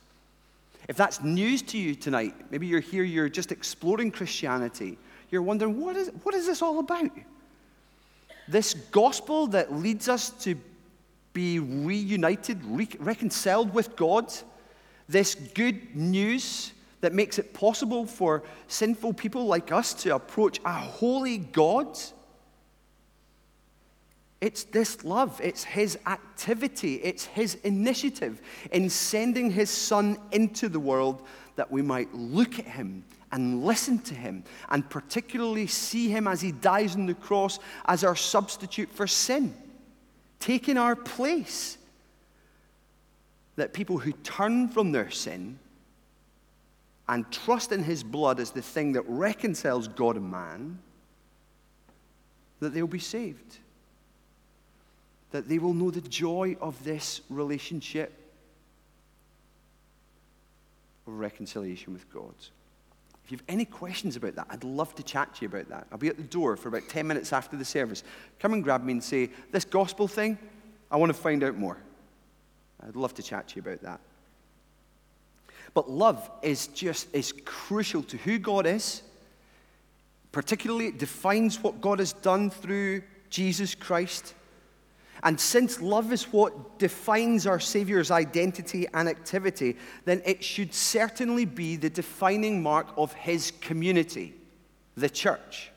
If 0.89 0.97
that's 0.97 1.23
news 1.23 1.63
to 1.63 1.79
you 1.79 1.95
tonight, 1.95 2.35
maybe 2.51 2.67
you're 2.67 2.81
here, 2.81 3.05
you're 3.05 3.29
just 3.29 3.53
exploring 3.53 4.11
Christianity, 4.11 4.99
you're 5.31 5.43
wondering, 5.43 5.81
what 5.81 5.97
is, 5.97 6.11
what 6.23 6.35
is 6.35 6.47
this 6.47 6.61
all 6.63 6.79
about? 6.79 7.11
This 8.47 8.75
gospel 8.75 9.47
that 9.49 9.73
leads 9.73 10.09
us 10.09 10.31
to 10.45 10.57
be 11.33 11.59
reunited, 11.59 12.63
re- 12.65 12.89
reconciled 12.99 13.73
with 13.73 13.97
God, 13.97 14.33
this 15.09 15.35
good 15.35 15.97
news 15.97 16.73
that 17.01 17.13
makes 17.13 17.39
it 17.39 17.53
possible 17.53 18.07
for 18.07 18.43
sinful 18.69 19.15
people 19.15 19.47
like 19.47 19.73
us 19.73 19.93
to 19.93 20.15
approach 20.15 20.61
a 20.65 20.73
holy 20.73 21.39
God 21.39 21.99
it's 24.45 24.65
this 24.65 25.07
love, 25.07 25.41
it's 25.43 25.65
his 25.65 25.97
activity, 26.07 26.97
it's 26.97 27.25
his 27.25 27.55
initiative 27.65 28.43
in 28.73 28.91
sending 28.91 29.51
his 29.51 29.71
son 29.71 30.19
into 30.33 30.69
the 30.69 30.79
world 30.79 31.23
that 31.57 31.73
we 31.73 31.81
might 31.81 32.13
look 32.15 32.59
at 32.59 32.67
him 32.67 33.07
and 33.33 33.65
listen 33.65 33.99
to 34.01 34.15
him, 34.15 34.45
and 34.69 34.89
particularly 34.91 35.67
see 35.67 36.11
him 36.11 36.29
as 36.29 36.43
he 36.43 36.53
dies 36.53 36.95
on 36.95 37.07
the 37.07 37.15
cross 37.15 37.59
as 37.87 38.05
our 38.05 38.15
substitute 38.15 38.91
for 38.91 39.07
sin, 39.07 39.57
taking 40.41 40.77
our 40.77 40.95
place. 40.95 41.79
That 43.57 43.73
people 43.73 43.97
who 43.97 44.13
turn 44.13 44.69
from 44.69 44.93
their 44.93 45.11
sin 45.11 45.59
and 47.09 47.33
trust 47.33 47.73
in 47.73 47.83
his 47.83 48.05
blood 48.05 48.39
as 48.39 48.51
the 48.51 48.61
thing 48.61 48.93
that 48.93 49.05
reconciles 49.09 49.89
God 49.89 50.17
and 50.17 50.31
man, 50.31 50.81
that 52.61 52.75
they'll 52.75 52.87
be 52.87 52.99
saved 52.99 53.61
that 55.35 55.49
they 55.49 55.59
will 55.59 55.75
know 55.75 55.91
the 55.91 56.01
joy 56.01 56.57
of 56.61 56.85
this 56.85 57.21
relationship 57.29 58.13
of 61.09 61.19
reconciliation 61.19 61.93
with 61.93 62.09
God. 62.09 62.37
If 63.25 63.33
you 63.33 63.39
have 63.39 63.45
any 63.49 63.65
questions 63.65 64.15
about 64.15 64.37
that, 64.37 64.47
I'd 64.49 64.63
love 64.63 64.95
to 64.95 65.03
chat 65.03 65.35
to 65.35 65.43
you 65.43 65.49
about 65.49 65.69
that. 65.71 65.89
I'll 65.91 65.99
be 65.99 66.07
at 66.07 66.19
the 66.19 66.23
door 66.23 66.57
for 66.57 66.69
about 66.69 66.89
10 66.89 67.05
minutes 67.05 67.33
after 67.33 67.57
the 67.57 67.65
service. 67.65 68.05
Come 68.39 68.53
and 68.53 68.63
grab 68.63 68.85
me 68.85 68.93
and 68.93 69.03
say, 69.03 69.29
This 69.51 69.65
gospel 69.65 70.07
thing, 70.07 70.39
I 70.89 70.99
want 70.99 71.11
to 71.11 71.21
find 71.21 71.43
out 71.43 71.57
more. 71.57 71.79
I'd 72.87 72.95
love 72.95 73.15
to 73.15 73.23
chat 73.25 73.49
to 73.49 73.57
you 73.57 73.63
about 73.63 73.83
that. 73.83 73.99
But 75.75 75.91
love 75.91 76.31
is 76.43 76.69
just 76.69 77.13
is 77.13 77.35
crucial 77.45 78.05
to 78.05 78.17
who 78.19 78.39
God 78.39 78.67
is. 78.67 79.03
Particularly, 80.31 80.87
it 80.87 80.99
defines 80.99 81.61
what 81.61 81.81
God 81.81 81.99
has 81.99 82.13
done 82.13 82.51
through 82.51 83.03
Jesus 83.31 83.75
Christ. 83.75 84.33
And 85.25 85.41
since 85.41 85.81
love 85.81 86.13
is 86.13 86.25
what 86.25 86.79
defines 86.79 87.47
our 87.47 87.59
Savior's 87.59 88.11
identity 88.11 88.87
and 88.93 89.09
activity, 89.09 89.77
then 90.05 90.21
it 90.27 90.45
should 90.45 90.75
certainly 90.75 91.47
be 91.47 91.77
the 91.77 91.89
defining 91.89 92.63
mark 92.63 92.89
of 92.99 93.15
His 93.15 93.51
community, 93.63 94.35
the 94.99 95.09
church. 95.09 95.71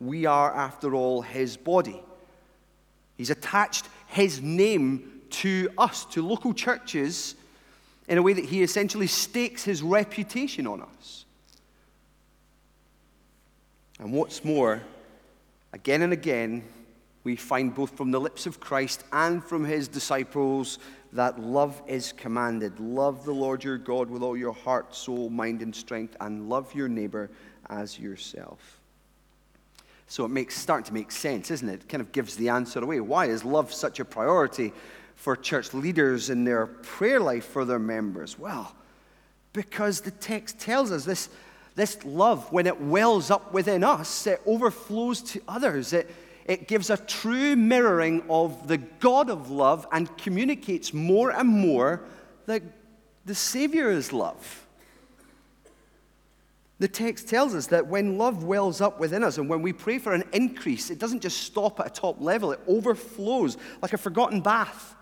We 0.00 0.26
are, 0.26 0.52
after 0.52 0.92
all, 0.94 1.22
His 1.22 1.56
body. 1.56 2.02
He's 3.16 3.30
attached 3.30 3.86
His 4.08 4.42
name 4.42 5.22
to 5.30 5.70
us, 5.78 6.04
to 6.06 6.26
local 6.26 6.52
churches, 6.52 7.36
in 8.08 8.18
a 8.18 8.22
way 8.22 8.32
that 8.32 8.44
He 8.44 8.64
essentially 8.64 9.06
stakes 9.06 9.62
His 9.62 9.82
reputation 9.82 10.66
on 10.66 10.82
us. 10.82 11.24
And 14.00 14.12
what's 14.12 14.44
more, 14.44 14.82
again 15.72 16.02
and 16.02 16.12
again, 16.12 16.64
we 17.26 17.34
find 17.34 17.74
both 17.74 17.96
from 17.96 18.12
the 18.12 18.20
lips 18.20 18.46
of 18.46 18.60
Christ 18.60 19.02
and 19.10 19.42
from 19.42 19.64
his 19.64 19.88
disciples 19.88 20.78
that 21.12 21.40
love 21.40 21.82
is 21.88 22.12
commanded. 22.12 22.78
Love 22.78 23.24
the 23.24 23.32
Lord 23.32 23.64
your 23.64 23.78
God 23.78 24.08
with 24.08 24.22
all 24.22 24.36
your 24.36 24.52
heart, 24.52 24.94
soul, 24.94 25.28
mind, 25.28 25.60
and 25.60 25.74
strength, 25.74 26.16
and 26.20 26.48
love 26.48 26.72
your 26.72 26.86
neighbor 26.86 27.28
as 27.68 27.98
yourself. 27.98 28.80
So 30.06 30.24
it 30.24 30.28
makes 30.28 30.56
starting 30.56 30.84
to 30.84 30.94
make 30.94 31.10
sense, 31.10 31.50
isn't 31.50 31.68
it? 31.68 31.80
It 31.82 31.88
kind 31.88 32.00
of 32.00 32.12
gives 32.12 32.36
the 32.36 32.48
answer 32.48 32.78
away. 32.78 33.00
Why 33.00 33.26
is 33.26 33.44
love 33.44 33.72
such 33.72 33.98
a 33.98 34.04
priority 34.04 34.72
for 35.16 35.34
church 35.34 35.74
leaders 35.74 36.30
in 36.30 36.44
their 36.44 36.66
prayer 36.66 37.18
life 37.18 37.46
for 37.46 37.64
their 37.64 37.80
members? 37.80 38.38
Well, 38.38 38.72
because 39.52 40.00
the 40.00 40.12
text 40.12 40.60
tells 40.60 40.92
us 40.92 41.04
this, 41.04 41.28
this 41.74 42.04
love, 42.04 42.52
when 42.52 42.68
it 42.68 42.80
wells 42.80 43.32
up 43.32 43.52
within 43.52 43.82
us, 43.82 44.28
it 44.28 44.40
overflows 44.46 45.22
to 45.22 45.42
others. 45.48 45.92
It, 45.92 46.08
it 46.46 46.68
gives 46.68 46.90
a 46.90 46.96
true 46.96 47.56
mirroring 47.56 48.22
of 48.30 48.68
the 48.68 48.78
God 48.78 49.30
of 49.30 49.50
love 49.50 49.86
and 49.90 50.16
communicates 50.16 50.94
more 50.94 51.30
and 51.30 51.48
more 51.48 52.02
that 52.46 52.62
the 53.24 53.34
Savior 53.34 53.90
is 53.90 54.12
love. 54.12 54.66
The 56.78 56.86
text 56.86 57.28
tells 57.28 57.54
us 57.54 57.66
that 57.68 57.88
when 57.88 58.16
love 58.16 58.44
wells 58.44 58.80
up 58.80 59.00
within 59.00 59.24
us 59.24 59.38
and 59.38 59.48
when 59.48 59.60
we 59.60 59.72
pray 59.72 59.98
for 59.98 60.12
an 60.12 60.22
increase, 60.32 60.90
it 60.90 61.00
doesn't 61.00 61.20
just 61.20 61.38
stop 61.38 61.80
at 61.80 61.86
a 61.86 61.90
top 61.90 62.20
level, 62.20 62.52
it 62.52 62.60
overflows 62.68 63.56
like 63.82 63.92
a 63.92 63.98
forgotten 63.98 64.40
bath 64.40 64.94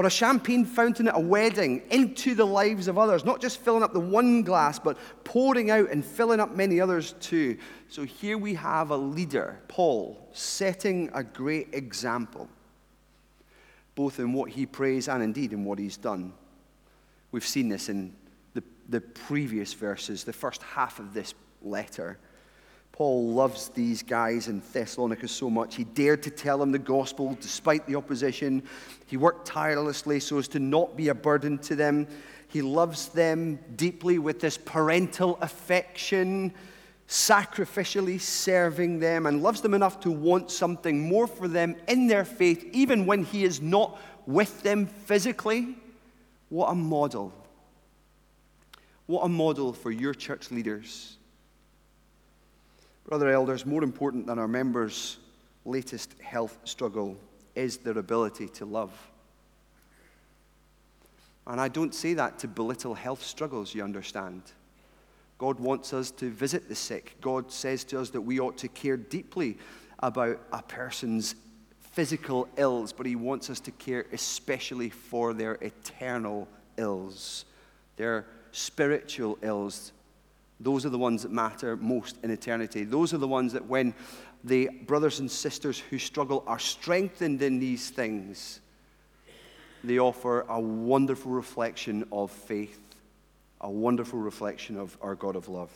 or 0.00 0.06
a 0.06 0.10
champagne 0.10 0.64
fountain 0.64 1.08
at 1.08 1.14
a 1.14 1.20
wedding 1.20 1.82
into 1.90 2.34
the 2.34 2.46
lives 2.46 2.88
of 2.88 2.96
others, 2.96 3.22
not 3.22 3.38
just 3.38 3.60
filling 3.60 3.82
up 3.82 3.92
the 3.92 4.00
one 4.00 4.40
glass, 4.40 4.78
but 4.78 4.96
pouring 5.24 5.70
out 5.70 5.90
and 5.90 6.02
filling 6.02 6.40
up 6.40 6.56
many 6.56 6.80
others 6.80 7.12
too. 7.20 7.54
So 7.88 8.04
here 8.04 8.38
we 8.38 8.54
have 8.54 8.92
a 8.92 8.96
leader, 8.96 9.60
Paul, 9.68 10.26
setting 10.32 11.10
a 11.12 11.22
great 11.22 11.74
example, 11.74 12.48
both 13.94 14.18
in 14.18 14.32
what 14.32 14.48
he 14.48 14.64
prays 14.64 15.06
and 15.06 15.22
indeed 15.22 15.52
in 15.52 15.66
what 15.66 15.78
he's 15.78 15.98
done. 15.98 16.32
We've 17.30 17.46
seen 17.46 17.68
this 17.68 17.90
in 17.90 18.16
the, 18.54 18.62
the 18.88 19.02
previous 19.02 19.74
verses, 19.74 20.24
the 20.24 20.32
first 20.32 20.62
half 20.62 20.98
of 20.98 21.12
this 21.12 21.34
letter. 21.60 22.18
Paul 23.00 23.28
loves 23.32 23.70
these 23.70 24.02
guys 24.02 24.48
in 24.48 24.60
Thessalonica 24.74 25.26
so 25.26 25.48
much. 25.48 25.74
He 25.74 25.84
dared 25.84 26.22
to 26.24 26.30
tell 26.30 26.58
them 26.58 26.70
the 26.70 26.78
gospel 26.78 27.34
despite 27.40 27.86
the 27.86 27.94
opposition. 27.94 28.62
He 29.06 29.16
worked 29.16 29.46
tirelessly 29.46 30.20
so 30.20 30.36
as 30.36 30.48
to 30.48 30.58
not 30.58 30.98
be 30.98 31.08
a 31.08 31.14
burden 31.14 31.56
to 31.60 31.74
them. 31.74 32.06
He 32.48 32.60
loves 32.60 33.08
them 33.08 33.58
deeply 33.74 34.18
with 34.18 34.38
this 34.38 34.58
parental 34.58 35.38
affection, 35.40 36.52
sacrificially 37.08 38.20
serving 38.20 38.98
them, 38.98 39.24
and 39.24 39.42
loves 39.42 39.62
them 39.62 39.72
enough 39.72 40.00
to 40.00 40.10
want 40.10 40.50
something 40.50 41.08
more 41.08 41.26
for 41.26 41.48
them 41.48 41.76
in 41.88 42.06
their 42.06 42.26
faith, 42.26 42.68
even 42.70 43.06
when 43.06 43.24
he 43.24 43.44
is 43.44 43.62
not 43.62 43.98
with 44.26 44.62
them 44.62 44.84
physically. 44.84 45.74
What 46.50 46.66
a 46.66 46.74
model. 46.74 47.32
What 49.06 49.22
a 49.22 49.28
model 49.30 49.72
for 49.72 49.90
your 49.90 50.12
church 50.12 50.50
leaders 50.50 51.16
Brother 53.10 53.30
elders, 53.30 53.66
more 53.66 53.82
important 53.82 54.28
than 54.28 54.38
our 54.38 54.46
members' 54.46 55.18
latest 55.64 56.14
health 56.22 56.56
struggle 56.62 57.16
is 57.56 57.78
their 57.78 57.98
ability 57.98 58.46
to 58.50 58.64
love. 58.64 58.92
And 61.44 61.60
I 61.60 61.66
don't 61.66 61.92
say 61.92 62.14
that 62.14 62.38
to 62.38 62.46
belittle 62.46 62.94
health 62.94 63.24
struggles, 63.24 63.74
you 63.74 63.82
understand. 63.82 64.42
God 65.38 65.58
wants 65.58 65.92
us 65.92 66.12
to 66.12 66.30
visit 66.30 66.68
the 66.68 66.76
sick. 66.76 67.16
God 67.20 67.50
says 67.50 67.82
to 67.86 67.98
us 67.98 68.10
that 68.10 68.20
we 68.20 68.38
ought 68.38 68.56
to 68.58 68.68
care 68.68 68.96
deeply 68.96 69.58
about 69.98 70.38
a 70.52 70.62
person's 70.62 71.34
physical 71.80 72.48
ills, 72.56 72.92
but 72.92 73.06
He 73.06 73.16
wants 73.16 73.50
us 73.50 73.58
to 73.58 73.72
care 73.72 74.06
especially 74.12 74.88
for 74.88 75.34
their 75.34 75.54
eternal 75.54 76.46
ills, 76.76 77.44
their 77.96 78.26
spiritual 78.52 79.36
ills, 79.42 79.90
those 80.60 80.84
are 80.84 80.90
the 80.90 80.98
ones 80.98 81.22
that 81.22 81.32
matter 81.32 81.76
most 81.76 82.18
in 82.22 82.30
eternity. 82.30 82.84
Those 82.84 83.14
are 83.14 83.18
the 83.18 83.26
ones 83.26 83.54
that, 83.54 83.66
when 83.66 83.94
the 84.44 84.68
brothers 84.86 85.18
and 85.18 85.30
sisters 85.30 85.78
who 85.78 85.98
struggle 85.98 86.44
are 86.46 86.58
strengthened 86.58 87.40
in 87.40 87.58
these 87.58 87.88
things, 87.88 88.60
they 89.82 89.98
offer 89.98 90.42
a 90.42 90.60
wonderful 90.60 91.32
reflection 91.32 92.06
of 92.12 92.30
faith, 92.30 92.78
a 93.62 93.70
wonderful 93.70 94.18
reflection 94.18 94.76
of 94.76 94.96
our 95.00 95.14
God 95.14 95.34
of 95.34 95.48
love 95.48 95.72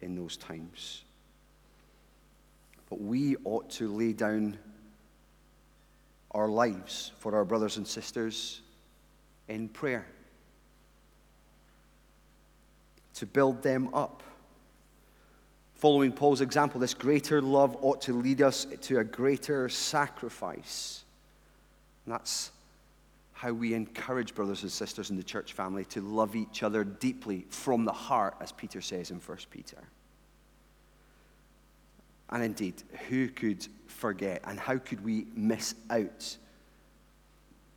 in 0.00 0.14
those 0.14 0.36
times. 0.36 1.02
But 2.88 3.00
we 3.00 3.34
ought 3.44 3.68
to 3.70 3.88
lay 3.88 4.12
down 4.12 4.56
our 6.30 6.48
lives 6.48 7.10
for 7.18 7.34
our 7.34 7.44
brothers 7.44 7.76
and 7.76 7.86
sisters 7.86 8.60
in 9.48 9.68
prayer 9.68 10.06
to 13.16 13.26
build 13.26 13.62
them 13.62 13.92
up. 13.94 14.22
Following 15.74 16.12
Paul's 16.12 16.40
example, 16.40 16.80
this 16.80 16.94
greater 16.94 17.42
love 17.42 17.76
ought 17.82 18.00
to 18.02 18.14
lead 18.14 18.40
us 18.40 18.66
to 18.82 18.98
a 18.98 19.04
greater 19.04 19.68
sacrifice. 19.68 21.04
And 22.04 22.14
that's 22.14 22.50
how 23.32 23.52
we 23.52 23.74
encourage 23.74 24.34
brothers 24.34 24.62
and 24.62 24.72
sisters 24.72 25.10
in 25.10 25.16
the 25.16 25.22
church 25.22 25.52
family 25.52 25.84
to 25.86 26.00
love 26.00 26.34
each 26.34 26.62
other 26.62 26.84
deeply 26.84 27.44
from 27.50 27.84
the 27.84 27.92
heart, 27.92 28.34
as 28.40 28.52
Peter 28.52 28.80
says 28.80 29.10
in 29.10 29.18
1 29.18 29.38
Peter. 29.50 29.76
And 32.30 32.42
indeed, 32.42 32.82
who 33.08 33.28
could 33.28 33.66
forget 33.86 34.42
and 34.46 34.58
how 34.58 34.78
could 34.78 35.04
we 35.04 35.26
miss 35.34 35.74
out 35.90 36.36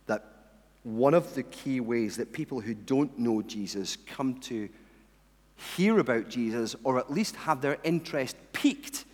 that 0.06 0.24
one 0.82 1.12
of 1.14 1.34
the 1.34 1.42
key 1.44 1.80
ways 1.80 2.16
that 2.16 2.32
people 2.32 2.60
who 2.60 2.74
don't 2.74 3.18
know 3.18 3.42
Jesus 3.42 3.96
come 4.06 4.40
to 4.40 4.68
hear 5.76 5.98
about 5.98 6.28
Jesus 6.28 6.74
or 6.84 6.98
at 6.98 7.10
least 7.10 7.36
have 7.36 7.60
their 7.60 7.78
interest 7.84 8.36
piqued 8.52 9.04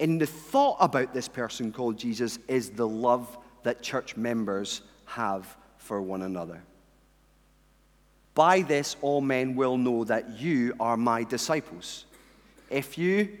in 0.00 0.16
the 0.16 0.26
thought 0.26 0.78
about 0.80 1.12
this 1.12 1.28
person 1.28 1.70
called 1.70 1.98
Jesus 1.98 2.38
is 2.48 2.70
the 2.70 2.88
love 2.88 3.36
that 3.62 3.82
church 3.82 4.16
members 4.16 4.80
have 5.04 5.56
for 5.76 6.00
one 6.00 6.22
another. 6.22 6.62
By 8.34 8.62
this, 8.62 8.96
all 9.02 9.20
men 9.20 9.54
will 9.54 9.76
know 9.76 10.04
that 10.04 10.40
you 10.40 10.74
are 10.80 10.96
my 10.96 11.22
disciples. 11.24 12.06
If 12.70 12.96
you 12.96 13.36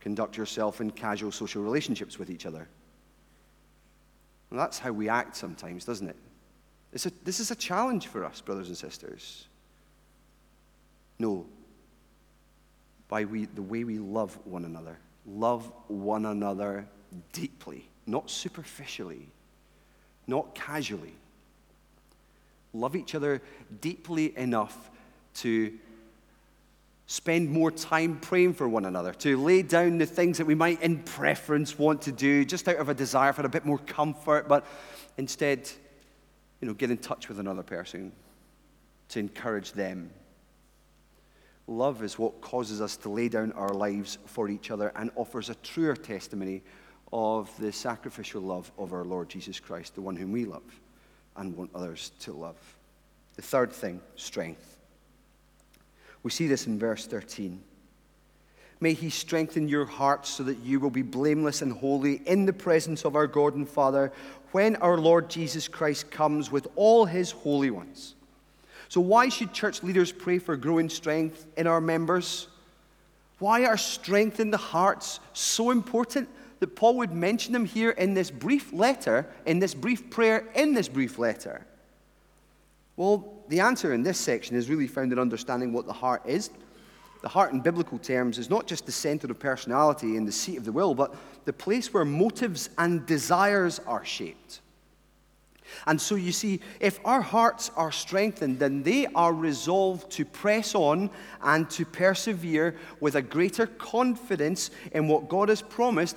conduct 0.00 0.36
yourself 0.36 0.82
in 0.82 0.90
casual 0.90 1.32
social 1.32 1.62
relationships 1.62 2.18
with 2.18 2.28
each 2.30 2.44
other. 2.44 2.68
And 4.50 4.58
that's 4.58 4.78
how 4.78 4.92
we 4.92 5.08
act 5.08 5.34
sometimes, 5.34 5.84
doesn't 5.84 6.08
it? 6.08 6.16
A, 7.06 7.12
this 7.24 7.40
is 7.40 7.50
a 7.50 7.56
challenge 7.56 8.06
for 8.06 8.24
us, 8.24 8.40
brothers 8.42 8.68
and 8.68 8.76
sisters. 8.76 9.47
No, 11.18 11.46
by 13.08 13.24
we, 13.24 13.46
the 13.46 13.62
way 13.62 13.84
we 13.84 13.98
love 13.98 14.38
one 14.44 14.64
another. 14.64 14.98
Love 15.26 15.70
one 15.88 16.26
another 16.26 16.86
deeply, 17.32 17.88
not 18.06 18.30
superficially, 18.30 19.28
not 20.26 20.54
casually. 20.54 21.14
Love 22.72 22.94
each 22.94 23.14
other 23.14 23.42
deeply 23.80 24.36
enough 24.36 24.90
to 25.34 25.72
spend 27.06 27.50
more 27.50 27.70
time 27.70 28.18
praying 28.20 28.52
for 28.52 28.68
one 28.68 28.84
another, 28.84 29.14
to 29.14 29.42
lay 29.42 29.62
down 29.62 29.96
the 29.96 30.04
things 30.04 30.36
that 30.36 30.46
we 30.46 30.54
might 30.54 30.80
in 30.82 31.02
preference 31.02 31.78
want 31.78 32.02
to 32.02 32.12
do 32.12 32.44
just 32.44 32.68
out 32.68 32.76
of 32.76 32.90
a 32.90 32.94
desire 32.94 33.32
for 33.32 33.44
a 33.46 33.48
bit 33.48 33.64
more 33.64 33.78
comfort, 33.78 34.46
but 34.46 34.66
instead, 35.16 35.70
you 36.60 36.68
know, 36.68 36.74
get 36.74 36.90
in 36.90 36.98
touch 36.98 37.28
with 37.28 37.40
another 37.40 37.62
person 37.62 38.12
to 39.08 39.18
encourage 39.18 39.72
them 39.72 40.10
Love 41.68 42.02
is 42.02 42.18
what 42.18 42.40
causes 42.40 42.80
us 42.80 42.96
to 42.96 43.10
lay 43.10 43.28
down 43.28 43.52
our 43.52 43.74
lives 43.74 44.16
for 44.24 44.48
each 44.48 44.70
other 44.70 44.90
and 44.96 45.10
offers 45.16 45.50
a 45.50 45.54
truer 45.56 45.94
testimony 45.94 46.62
of 47.12 47.54
the 47.58 47.70
sacrificial 47.70 48.40
love 48.40 48.72
of 48.78 48.94
our 48.94 49.04
Lord 49.04 49.28
Jesus 49.28 49.60
Christ, 49.60 49.94
the 49.94 50.00
one 50.00 50.16
whom 50.16 50.32
we 50.32 50.46
love 50.46 50.62
and 51.36 51.54
want 51.54 51.70
others 51.74 52.12
to 52.20 52.32
love. 52.32 52.56
The 53.36 53.42
third 53.42 53.70
thing, 53.70 54.00
strength. 54.16 54.78
We 56.22 56.30
see 56.30 56.46
this 56.46 56.66
in 56.66 56.78
verse 56.78 57.06
13. 57.06 57.62
May 58.80 58.94
he 58.94 59.10
strengthen 59.10 59.68
your 59.68 59.84
hearts 59.84 60.30
so 60.30 60.44
that 60.44 60.58
you 60.58 60.80
will 60.80 60.90
be 60.90 61.02
blameless 61.02 61.62
and 61.62 61.72
holy 61.72 62.22
in 62.26 62.46
the 62.46 62.52
presence 62.52 63.04
of 63.04 63.14
our 63.14 63.26
God 63.26 63.54
and 63.54 63.68
Father 63.68 64.10
when 64.52 64.76
our 64.76 64.96
Lord 64.96 65.28
Jesus 65.28 65.68
Christ 65.68 66.10
comes 66.10 66.50
with 66.50 66.66
all 66.76 67.04
his 67.04 67.30
holy 67.30 67.70
ones. 67.70 68.14
So, 68.88 69.00
why 69.00 69.28
should 69.28 69.52
church 69.52 69.82
leaders 69.82 70.12
pray 70.12 70.38
for 70.38 70.56
growing 70.56 70.88
strength 70.88 71.46
in 71.56 71.66
our 71.66 71.80
members? 71.80 72.48
Why 73.38 73.66
are 73.66 73.76
strength 73.76 74.40
in 74.40 74.50
the 74.50 74.56
hearts 74.56 75.20
so 75.32 75.70
important 75.70 76.28
that 76.60 76.74
Paul 76.74 76.96
would 76.96 77.12
mention 77.12 77.52
them 77.52 77.64
here 77.64 77.90
in 77.90 78.14
this 78.14 78.30
brief 78.30 78.72
letter, 78.72 79.26
in 79.46 79.58
this 79.58 79.74
brief 79.74 80.10
prayer, 80.10 80.48
in 80.54 80.74
this 80.74 80.88
brief 80.88 81.18
letter? 81.18 81.64
Well, 82.96 83.44
the 83.48 83.60
answer 83.60 83.92
in 83.92 84.02
this 84.02 84.18
section 84.18 84.56
is 84.56 84.68
really 84.68 84.88
found 84.88 85.12
in 85.12 85.18
understanding 85.18 85.72
what 85.72 85.86
the 85.86 85.92
heart 85.92 86.22
is. 86.26 86.50
The 87.22 87.28
heart, 87.28 87.52
in 87.52 87.60
biblical 87.60 87.98
terms, 87.98 88.38
is 88.38 88.50
not 88.50 88.66
just 88.66 88.86
the 88.86 88.92
center 88.92 89.30
of 89.30 89.38
personality 89.38 90.16
and 90.16 90.26
the 90.26 90.32
seat 90.32 90.56
of 90.56 90.64
the 90.64 90.72
will, 90.72 90.94
but 90.94 91.14
the 91.44 91.52
place 91.52 91.92
where 91.92 92.04
motives 92.04 92.70
and 92.78 93.04
desires 93.06 93.80
are 93.86 94.04
shaped. 94.04 94.60
And 95.86 96.00
so 96.00 96.14
you 96.14 96.32
see, 96.32 96.60
if 96.80 97.00
our 97.04 97.20
hearts 97.20 97.70
are 97.76 97.92
strengthened, 97.92 98.58
then 98.58 98.82
they 98.82 99.06
are 99.14 99.32
resolved 99.32 100.10
to 100.12 100.24
press 100.24 100.74
on 100.74 101.10
and 101.42 101.68
to 101.70 101.84
persevere 101.84 102.76
with 103.00 103.14
a 103.14 103.22
greater 103.22 103.66
confidence 103.66 104.70
in 104.92 105.08
what 105.08 105.28
God 105.28 105.48
has 105.48 105.62
promised, 105.62 106.16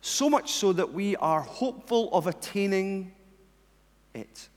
so 0.00 0.28
much 0.28 0.52
so 0.52 0.72
that 0.72 0.92
we 0.92 1.16
are 1.16 1.40
hopeful 1.40 2.12
of 2.12 2.26
attaining 2.26 3.12
it. 4.14 4.48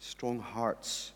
Strong 0.00 0.40
hearts 0.40 1.12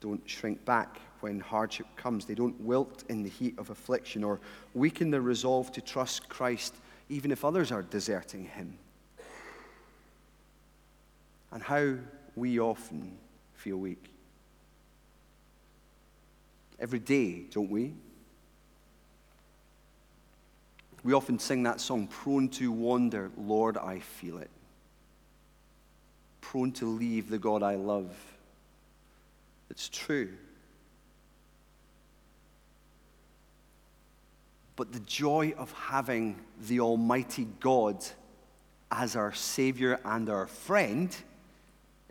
don't 0.00 0.22
shrink 0.28 0.64
back 0.64 1.00
when 1.20 1.40
hardship 1.40 1.86
comes. 1.96 2.26
They 2.26 2.34
don't 2.34 2.60
wilt 2.60 3.04
in 3.08 3.22
the 3.22 3.28
heat 3.28 3.58
of 3.58 3.70
affliction 3.70 4.22
or 4.22 4.38
weaken 4.74 5.10
their 5.10 5.22
resolve 5.22 5.72
to 5.72 5.80
trust 5.80 6.28
Christ 6.28 6.74
even 7.08 7.30
if 7.30 7.44
others 7.44 7.70
are 7.70 7.82
deserting 7.82 8.44
him. 8.44 8.78
And 11.52 11.62
how 11.62 11.94
we 12.34 12.58
often 12.58 13.16
feel 13.54 13.76
weak. 13.76 14.10
Every 16.78 16.98
day, 16.98 17.44
don't 17.50 17.70
we? 17.70 17.94
We 21.04 21.12
often 21.12 21.38
sing 21.38 21.62
that 21.64 21.80
song, 21.80 22.06
prone 22.06 22.48
to 22.50 22.72
wander, 22.72 23.30
Lord, 23.36 23.76
I 23.76 24.00
feel 24.00 24.38
it. 24.38 24.50
Prone 26.40 26.72
to 26.72 26.86
leave 26.86 27.28
the 27.28 27.38
God 27.38 27.62
I 27.62 27.74
love. 27.74 28.16
It's 29.70 29.88
true. 29.88 30.30
But 34.76 34.92
the 34.92 35.00
joy 35.00 35.54
of 35.56 35.72
having 35.72 36.40
the 36.66 36.80
Almighty 36.80 37.46
God 37.60 38.04
as 38.90 39.16
our 39.16 39.32
Savior 39.32 40.00
and 40.04 40.28
our 40.28 40.46
friend 40.46 41.14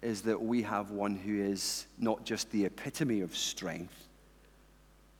is 0.01 0.21
that 0.23 0.41
we 0.41 0.61
have 0.63 0.91
one 0.91 1.15
who 1.15 1.41
is 1.41 1.87
not 1.97 2.25
just 2.25 2.51
the 2.51 2.65
epitome 2.65 3.21
of 3.21 3.35
strength, 3.35 4.07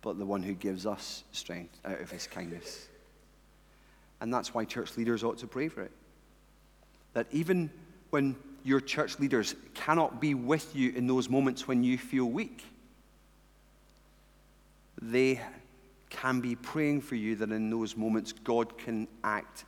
but 0.02 0.18
the 0.18 0.26
one 0.26 0.44
who 0.44 0.54
gives 0.54 0.86
us 0.86 1.24
strength 1.32 1.80
out 1.86 2.02
of 2.02 2.12
his 2.12 2.28
kindness. 2.28 2.88
And 4.20 4.34
that's 4.34 4.54
why 4.54 4.66
church 4.66 4.98
leaders 4.98 5.24
ought 5.24 5.38
to 5.40 5.48
pray 5.48 5.70
for 5.70 5.82
it. 5.82 5.92
That 7.14 7.28
even 7.32 7.70
when 8.10 8.36
your 8.64 8.80
church 8.80 9.20
leaders 9.20 9.56
cannot 9.74 10.22
be 10.22 10.34
with 10.34 10.76
you 10.76 10.92
in 10.92 11.08
those 11.08 11.30
moments 11.30 11.68
when 11.68 11.84
you 11.84 11.98
feel 11.98 12.26
weak, 12.26 12.64
they 15.02 15.42
can 16.14 16.40
be 16.40 16.56
praying 16.56 17.02
for 17.02 17.16
you 17.16 17.36
that 17.36 17.52
in 17.52 17.70
those 17.70 17.98
moments 17.98 18.32
God 18.32 18.78
can 18.78 19.08
act 19.24 19.66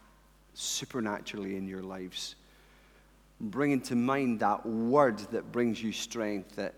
supernaturally 0.53 1.57
in 1.57 1.67
your 1.67 1.83
lives. 1.83 2.35
Bringing 3.41 3.81
to 3.81 3.95
mind 3.95 4.39
that 4.39 4.65
word 4.65 5.19
that 5.31 5.51
brings 5.51 5.83
you 5.83 5.91
strength, 5.91 6.55
that, 6.55 6.73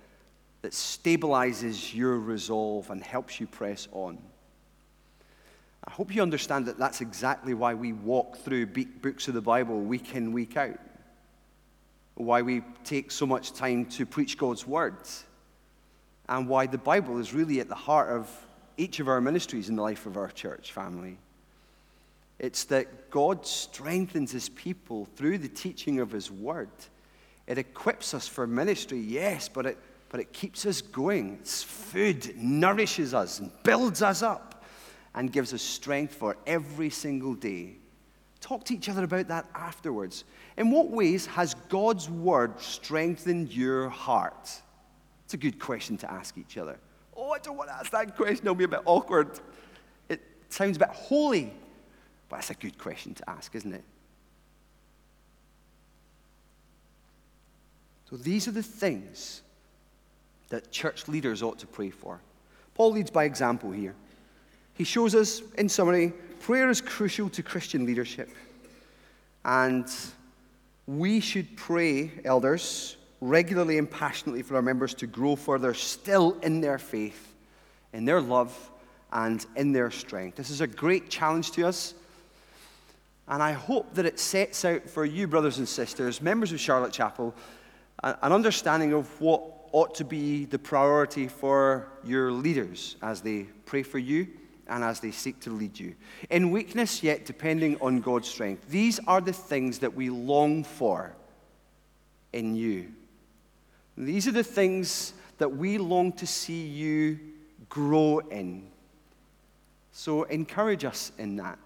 that 0.63 0.71
stabilizes 0.71 1.93
your 1.93 2.17
resolve 2.17 2.89
and 2.89 3.03
helps 3.03 3.39
you 3.39 3.45
press 3.45 3.87
on. 3.91 4.17
I 5.85 5.91
hope 5.91 6.13
you 6.15 6.21
understand 6.21 6.65
that 6.65 6.79
that's 6.79 7.01
exactly 7.01 7.53
why 7.53 7.73
we 7.73 7.93
walk 7.93 8.37
through 8.37 8.65
books 8.67 9.27
of 9.27 9.35
the 9.35 9.41
Bible 9.41 9.79
week 9.79 10.15
in, 10.15 10.31
week 10.31 10.57
out. 10.57 10.79
Why 12.15 12.41
we 12.41 12.63
take 12.83 13.11
so 13.11 13.27
much 13.27 13.53
time 13.53 13.85
to 13.91 14.05
preach 14.05 14.37
God's 14.37 14.65
words. 14.65 15.23
And 16.27 16.49
why 16.49 16.65
the 16.65 16.79
Bible 16.79 17.19
is 17.19 17.33
really 17.33 17.59
at 17.59 17.69
the 17.69 17.75
heart 17.75 18.09
of 18.09 18.46
each 18.77 18.99
of 18.99 19.07
our 19.07 19.19
ministries 19.19 19.69
in 19.69 19.75
the 19.75 19.81
life 19.81 20.05
of 20.05 20.17
our 20.17 20.29
church 20.29 20.71
family. 20.71 21.17
It's 22.39 22.65
that 22.65 23.09
God 23.09 23.45
strengthens 23.45 24.31
his 24.31 24.49
people 24.49 25.07
through 25.15 25.39
the 25.39 25.47
teaching 25.47 25.99
of 25.99 26.11
his 26.11 26.31
word. 26.31 26.69
It 27.47 27.57
equips 27.57 28.13
us 28.13 28.27
for 28.27 28.45
ministry, 28.45 28.99
yes, 28.99 29.49
but 29.49 29.65
it, 29.65 29.77
but 30.09 30.19
it 30.19 30.33
keeps 30.33 30.65
us 30.65 30.81
going. 30.81 31.37
It's 31.41 31.63
food, 31.63 32.37
nourishes 32.37 33.13
us 33.13 33.39
and 33.39 33.51
builds 33.63 34.01
us 34.01 34.21
up 34.21 34.63
and 35.15 35.31
gives 35.31 35.53
us 35.53 35.61
strength 35.61 36.13
for 36.13 36.37
every 36.45 36.91
single 36.91 37.33
day. 37.33 37.77
Talk 38.39 38.65
to 38.65 38.75
each 38.75 38.87
other 38.87 39.03
about 39.03 39.29
that 39.29 39.47
afterwards. 39.55 40.23
In 40.57 40.69
what 40.69 40.89
ways 40.89 41.25
has 41.25 41.55
God's 41.69 42.09
word 42.09 42.61
strengthened 42.61 43.51
your 43.51 43.89
heart? 43.89 44.61
It's 45.25 45.33
a 45.33 45.37
good 45.37 45.59
question 45.59 45.97
to 45.97 46.11
ask 46.11 46.37
each 46.37 46.57
other. 46.57 46.77
I 47.37 47.39
don't 47.39 47.55
want 47.55 47.69
to 47.69 47.75
ask 47.75 47.91
that 47.91 48.15
question. 48.15 48.47
It'll 48.47 48.55
be 48.55 48.63
a 48.63 48.67
bit 48.67 48.81
awkward. 48.85 49.39
It 50.09 50.19
sounds 50.49 50.77
a 50.77 50.79
bit 50.79 50.89
holy, 50.89 51.53
but 52.29 52.37
that's 52.37 52.49
a 52.49 52.55
good 52.55 52.79
question 52.79 53.13
to 53.13 53.29
ask, 53.29 53.53
isn't 53.53 53.73
it? 53.73 53.83
So 58.09 58.17
these 58.17 58.47
are 58.47 58.51
the 58.51 58.63
things 58.63 59.43
that 60.49 60.71
church 60.71 61.07
leaders 61.07 61.43
ought 61.43 61.59
to 61.59 61.67
pray 61.67 61.91
for. 61.91 62.19
Paul 62.73 62.93
leads 62.93 63.11
by 63.11 63.25
example 63.25 63.69
here. 63.71 63.93
He 64.73 64.83
shows 64.83 65.13
us, 65.13 65.43
in 65.59 65.69
summary, 65.69 66.13
prayer 66.39 66.71
is 66.71 66.81
crucial 66.81 67.29
to 67.29 67.43
Christian 67.43 67.85
leadership. 67.85 68.29
And 69.45 69.87
we 70.87 71.19
should 71.19 71.55
pray, 71.55 72.13
elders, 72.25 72.96
regularly 73.21 73.77
and 73.77 73.89
passionately 73.89 74.41
for 74.41 74.55
our 74.55 74.61
members 74.61 74.93
to 74.95 75.07
grow 75.07 75.35
further 75.35 75.73
still 75.73 76.37
in 76.41 76.61
their 76.61 76.77
faith, 76.77 77.33
in 77.93 78.05
their 78.05 78.21
love, 78.21 78.71
and 79.11 79.45
in 79.55 79.71
their 79.71 79.89
strength. 79.89 80.35
This 80.35 80.49
is 80.49 80.61
a 80.61 80.67
great 80.67 81.09
challenge 81.09 81.51
to 81.51 81.67
us. 81.67 81.93
And 83.27 83.43
I 83.43 83.51
hope 83.51 83.93
that 83.95 84.05
it 84.05 84.19
sets 84.19 84.63
out 84.63 84.89
for 84.89 85.03
you, 85.03 85.27
brothers 85.27 85.57
and 85.57 85.67
sisters, 85.67 86.21
members 86.21 86.51
of 86.51 86.59
Charlotte 86.59 86.93
Chapel, 86.93 87.33
an 88.03 88.31
understanding 88.31 88.93
of 88.93 89.19
what 89.19 89.41
ought 89.71 89.95
to 89.95 90.05
be 90.05 90.45
the 90.45 90.59
priority 90.59 91.27
for 91.27 91.87
your 92.03 92.31
leaders 92.31 92.95
as 93.01 93.21
they 93.21 93.43
pray 93.65 93.83
for 93.83 93.99
you 93.99 94.27
and 94.67 94.83
as 94.83 94.99
they 94.99 95.11
seek 95.11 95.39
to 95.41 95.49
lead 95.49 95.77
you. 95.77 95.95
In 96.29 96.51
weakness, 96.51 97.03
yet 97.03 97.25
depending 97.25 97.77
on 97.81 97.99
God's 97.99 98.29
strength. 98.29 98.69
These 98.69 98.99
are 99.07 99.21
the 99.21 99.33
things 99.33 99.79
that 99.79 99.93
we 99.93 100.09
long 100.09 100.63
for 100.63 101.13
in 102.33 102.55
you. 102.55 102.91
These 103.97 104.27
are 104.27 104.31
the 104.31 104.43
things 104.43 105.13
that 105.39 105.49
we 105.49 105.77
long 105.77 106.11
to 106.13 106.27
see 106.27 106.67
you 106.67 107.19
grow 107.69 108.19
in. 108.19 108.67
So 109.91 110.23
encourage 110.23 110.85
us 110.85 111.11
in 111.17 111.37
that. 111.37 111.57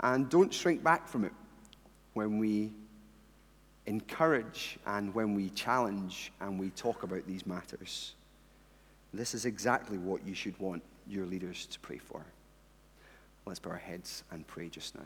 And 0.00 0.28
don't 0.28 0.52
shrink 0.52 0.82
back 0.82 1.06
from 1.06 1.24
it 1.24 1.32
when 2.14 2.38
we 2.38 2.72
encourage 3.86 4.78
and 4.86 5.14
when 5.14 5.34
we 5.34 5.50
challenge 5.50 6.32
and 6.40 6.58
we 6.58 6.70
talk 6.70 7.02
about 7.02 7.26
these 7.26 7.46
matters. 7.46 8.14
This 9.12 9.34
is 9.34 9.44
exactly 9.44 9.98
what 9.98 10.26
you 10.26 10.34
should 10.34 10.58
want 10.58 10.82
your 11.06 11.26
leaders 11.26 11.66
to 11.66 11.78
pray 11.80 11.98
for. 11.98 12.24
Let's 13.44 13.58
bow 13.58 13.70
our 13.70 13.76
heads 13.76 14.24
and 14.30 14.46
pray 14.46 14.68
just 14.68 14.94
now. 14.94 15.02